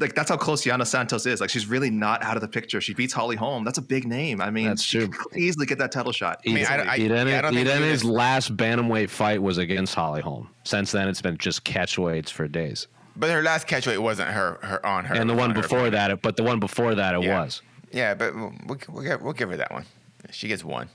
[0.00, 1.40] Like that's how close Yana Santos is.
[1.40, 2.80] Like she's really not out of the picture.
[2.80, 3.64] She beats Holly Holm.
[3.64, 4.40] That's a big name.
[4.40, 5.08] I mean, That's she true.
[5.08, 6.40] could easily get that title shot.
[6.46, 10.48] mean, I- I- I don't think Irene's last bantamweight fight was against Holly Holm.
[10.64, 12.86] Since then, it's been just catch weights for days.
[13.16, 15.14] But her last catchweight wasn't her, her on her.
[15.14, 15.92] and the one on before opponent.
[15.94, 17.40] that, but the one before that, it Yeah.
[17.40, 17.60] was.
[17.92, 19.84] Yeah, but we'll, we'll, we'll, give, we'll give her that one.
[20.30, 20.88] She gets one.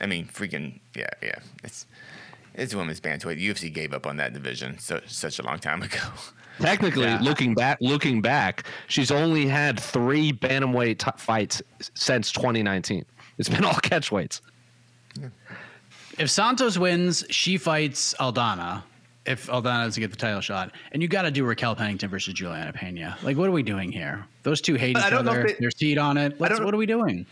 [0.00, 1.36] I mean, freaking yeah, yeah.
[1.62, 1.86] It's
[2.54, 3.40] it's women's bantamweight.
[3.42, 5.98] UFC gave up on that division so such a long time ago.
[6.60, 7.18] Technically, Yeah.
[7.20, 11.62] looking back, looking back, she's only had three bantamweight t- fights
[11.94, 13.04] since 2019.
[13.38, 14.40] It's been all catchweights.
[16.18, 18.82] If Santos wins, she fights Aldana.
[19.26, 22.34] If Aldana doesn't get the title shot, and you got to do Raquel Pennington versus
[22.34, 23.20] Julianna Peña.
[23.22, 24.24] Like, what are we doing here?
[24.42, 25.40] Those two hate I each other.
[25.40, 26.38] if they- There's heat on it.
[26.40, 27.26] Let's, what are we doing?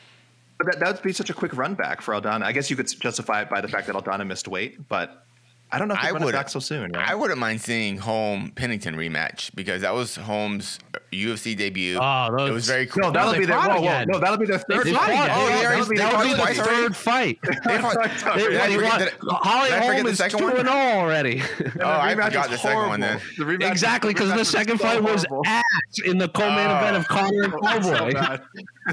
[0.59, 2.43] But that, that would be such a quick run back for Aldana.
[2.45, 5.27] I guess you could justify it by the fact that Aldana missed weight, but
[5.73, 6.93] I don't know if they I would back so soon.
[6.93, 7.09] right?
[7.09, 10.79] I wouldn't mind seeing Holm Pennington rematch because that was Holm's
[11.13, 11.99] UFC uh, debut.
[12.01, 13.03] Oh, those- it was very cool.
[13.05, 14.87] no, that'll they be their fought whoa, whoa, no, that'll be their third.
[14.87, 15.11] They fight.
[15.13, 15.31] again.
[15.33, 17.39] Oh, yeah, that'll be they their That would be twice the third fight.
[17.43, 17.97] They fought-
[18.37, 20.57] They- Did they won- did Holly did I Holm the is second 2 one?
[20.59, 21.43] and 0 already.
[21.81, 23.21] Oh, I forgot the second one then.
[23.39, 25.43] The rematch- exactly, because rematch the was second so fight was horrible.
[25.47, 25.63] ass
[26.05, 26.77] in the co-main Oh.
[26.79, 28.39] event of Conor and Cowboy.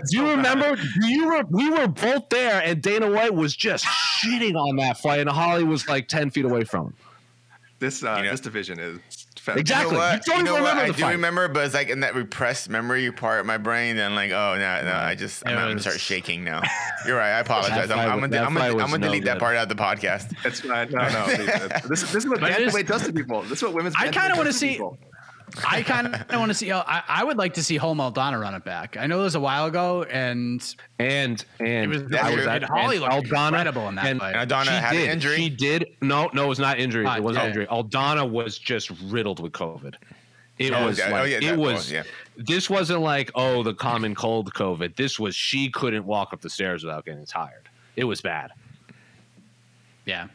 [0.10, 0.78] Do you remember?
[1.02, 5.20] You were we were both there, and Dana White was just shitting on that fight,
[5.22, 6.94] and Holly was like ten feet away from him.
[7.80, 9.00] This uh, You know- this division is
[9.48, 9.86] Exactly.
[9.88, 10.28] You know what?
[10.28, 10.70] You don't You know even what?
[10.70, 11.12] remember I the do fight.
[11.14, 13.98] remember, but it's like in that repressed memory part of my brain.
[13.98, 16.62] And like, oh no, no, I just I'm, It I'm gonna start shaking now.
[17.08, 17.32] You're right.
[17.32, 17.90] I apologize.
[17.90, 19.82] I'm, I'm, was- gonna, I'm, gonna, I'm gonna no delete that part out of the
[19.82, 20.36] podcast.
[20.44, 20.92] That's fine.
[20.92, 21.24] No, no.
[21.24, 21.88] please.
[21.88, 23.42] this, this is what But it is- bantamweight does to people.
[23.44, 23.96] This is what women's.
[23.98, 24.98] I kinda wanna to see- people.
[25.68, 26.72] I kind of want to see.
[26.72, 28.98] I, I would like to see Holm Aldana run it back.
[28.98, 30.62] I know it was a while ago, and
[31.00, 32.48] And and it was- I was true.
[32.50, 34.36] at and Holly and looked incredible in that and fight.
[34.36, 35.36] And Aldana she had an did, injury?
[35.38, 35.86] She did.
[36.02, 37.06] No, no, it was not injury.
[37.06, 37.48] Ah, it wasn't yeah.
[37.50, 37.68] injury.
[37.68, 39.96] Aldana was just riddled with COVID.
[40.58, 41.10] It Oh, was yeah.
[41.22, 41.74] Oh, yeah, it was.
[41.76, 42.04] was, yeah.
[42.36, 44.96] This wasn't like oh the common cold COVID.
[44.98, 47.70] This was she couldn't walk up the stairs without getting tired.
[47.96, 48.52] It was bad.
[50.06, 50.28] yeah.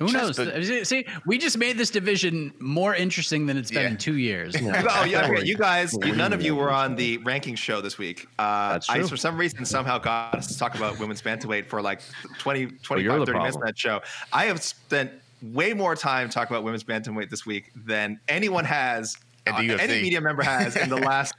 [0.00, 0.68] Who Just knows?
[0.68, 3.88] the- See, we just made this division more interesting than it's been Yeah.
[3.90, 4.56] in two years.
[4.60, 5.44] Oh yeah, okay.
[5.44, 8.26] You guys, you, none of you were on the ranking show this week.
[8.38, 11.82] Uh, That's I, for some reason, somehow got us to talk about women's bantamweight for
[11.82, 12.00] like
[12.38, 13.66] 20, 25, you're the 30 minutes on problem.
[13.68, 14.00] that show.
[14.32, 15.10] I have spent
[15.42, 19.78] way more time talking about women's bantamweight this week than anyone has, At the uh,
[19.78, 21.34] any media member has in the last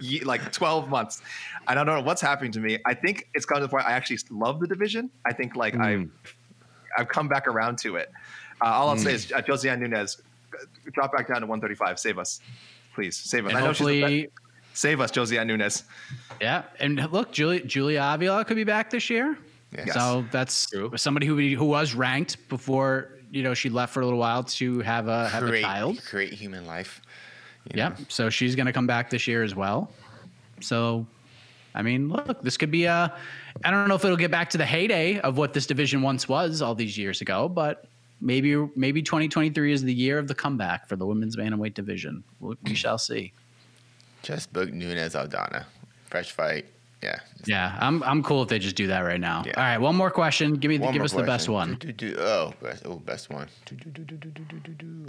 [0.00, 1.20] ye- like 12 months.
[1.66, 2.78] I don't know what's happening to me.
[2.86, 5.10] I think it's gotten to the point I actually love the division.
[5.26, 5.80] I think like Mm.
[5.82, 6.36] I've,
[6.96, 8.10] I've come back around to it.
[8.60, 9.14] Uh, all I'll say Mm.
[9.14, 10.20] is uh, Josiane Nunes,
[10.54, 11.98] uh, drop back down to 135.
[11.98, 12.40] Save us.
[12.94, 13.50] please save us.
[13.50, 14.28] And I know she's hopefully.
[14.72, 15.84] Save us, Josiane Nunes.
[16.40, 16.62] yeah.
[16.80, 19.36] And look, Julia Julia Avila could be back this year.
[19.76, 19.92] Yes.
[19.94, 24.18] So that's somebody who who was ranked before you know she left for a little
[24.18, 26.02] while to have a have a child.
[26.04, 27.00] create human life.
[27.64, 27.88] you Yeah.
[27.90, 27.94] know?
[28.08, 29.90] So she's going to come back this year as well.
[30.60, 31.06] So,
[31.76, 33.14] I mean, look, this could be a.
[33.64, 36.28] I don't know if it'll get back to the heyday of what this division once
[36.28, 37.84] was all these years ago, but
[38.20, 42.24] maybe maybe 2023 is the year of the comeback for the women's bantamweight division.
[42.40, 43.32] We, we shall see.
[44.22, 45.66] Just book Nunes Aldana.
[46.10, 46.66] Fresh fight.
[47.02, 47.20] Yeah.
[47.44, 49.44] Yeah, I'm I'm cool if they just do that right now.
[49.46, 49.52] Yeah.
[49.56, 50.54] All right, one more question.
[50.54, 51.72] Give me the, One give more us the best question.
[51.72, 52.16] one Do, do, do.
[52.18, 53.48] Oh, best, oh, best one.
[53.66, 55.08] Do, do, do, do, do, do, do, do.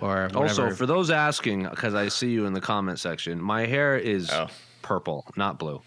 [0.00, 0.38] or whatever.
[0.38, 4.30] Also, for those asking, because I see you in the comment section, my hair is
[4.30, 4.48] Oh.
[4.86, 5.82] Purple, not blue.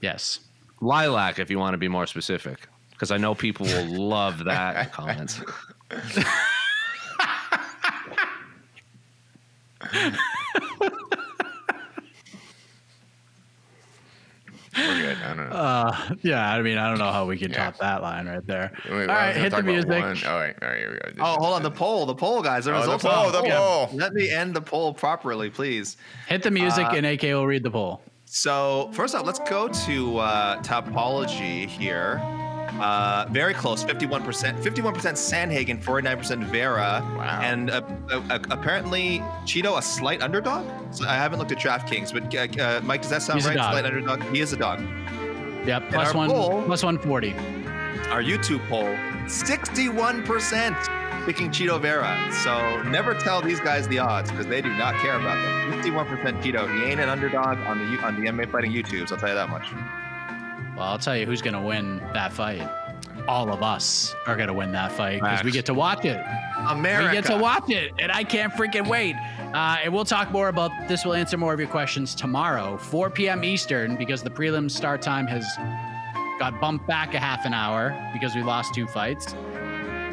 [0.00, 0.40] yes.
[0.82, 4.92] Lilac, if you want to be more specific, because I know people will love that
[5.08, 5.28] in
[14.76, 15.18] We're good.
[15.22, 15.56] I don't know.
[15.56, 17.64] Uh, yeah, I mean, I don't know how we can Yeah.
[17.70, 18.72] top that line right there.
[18.84, 19.90] Wait, all I was right, gonna hit the music.
[19.90, 21.08] All right, all right, here we go.
[21.08, 21.62] This Oh, hold on.
[21.62, 22.64] The poll, the poll, guys.
[22.66, 23.58] The Oh, the poll, the Yeah.
[23.58, 23.90] poll.
[23.94, 25.96] Let me end the poll properly, please.
[26.26, 28.02] Hit the music, Uh, and AK will read the poll.
[28.26, 32.20] So first off, let's go to uh, Tapology here.
[32.80, 34.62] Uh, very close, 51%.
[34.62, 37.02] 51% Sandhagen, 49% Vera.
[37.16, 37.40] Wow.
[37.42, 40.66] And uh, uh, uh, apparently Chito a slight underdog.
[40.94, 43.56] So I haven't looked at DraftKings, but uh, uh, Mike, does that sound He's right?
[43.56, 43.72] dog.
[43.72, 44.22] Slight underdog.
[44.34, 44.80] He is a dog.
[45.66, 47.32] Yep, our one, poll- plus one forty.
[48.10, 48.84] Our YouTube poll,
[49.24, 52.16] 61% picking Chito Vera.
[52.44, 55.82] So never tell these guys the odds because they do not care about them.
[55.82, 56.72] 51% Chito.
[56.78, 59.10] He ain't an underdog on the on the MMA fighting YouTubes.
[59.10, 59.66] I'll tell you that much.
[60.76, 62.68] Well, I'll tell you who's going to win that fight.
[63.26, 66.22] All of us are going to win that fight because we get to watch it.
[66.68, 67.08] America.
[67.08, 69.16] We get to watch it, and I can't freaking wait.
[69.54, 71.04] Uh, and we'll talk more about this.
[71.04, 73.42] We'll answer more of your questions tomorrow, 4 p.m.
[73.42, 75.46] Eastern, because the prelim start time has
[76.38, 79.34] got bumped back a half an hour because we lost two fights.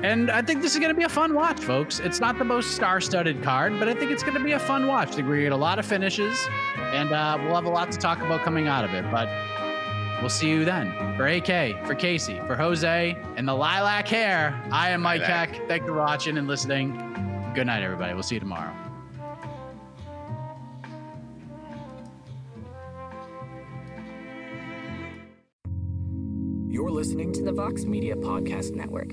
[0.02, 2.00] And I think this is going to be a fun watch, folks.
[2.00, 4.88] It's not the most star-studded card, but I think it's going to be a fun
[4.88, 5.10] watch.
[5.10, 6.38] I think we get a lot of finishes,
[6.78, 9.10] and uh, we'll have a lot to talk about coming out of it.
[9.12, 9.30] But
[10.24, 10.94] we'll see you then.
[11.18, 15.68] For AK, for Casey, for Jose, and the lilac hair, I am Mike Heck.
[15.68, 16.94] Thank you for watching and listening.
[17.54, 18.14] Good night, everybody.
[18.14, 18.74] We'll see you tomorrow.
[26.70, 29.10] You're listening to the Vox Media Podcast Network.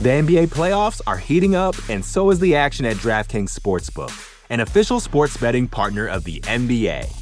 [0.00, 4.12] The NBA playoffs are heating up, and so is the action at DraftKings Sportsbook,
[4.50, 7.21] an official sports betting partner of the NBA.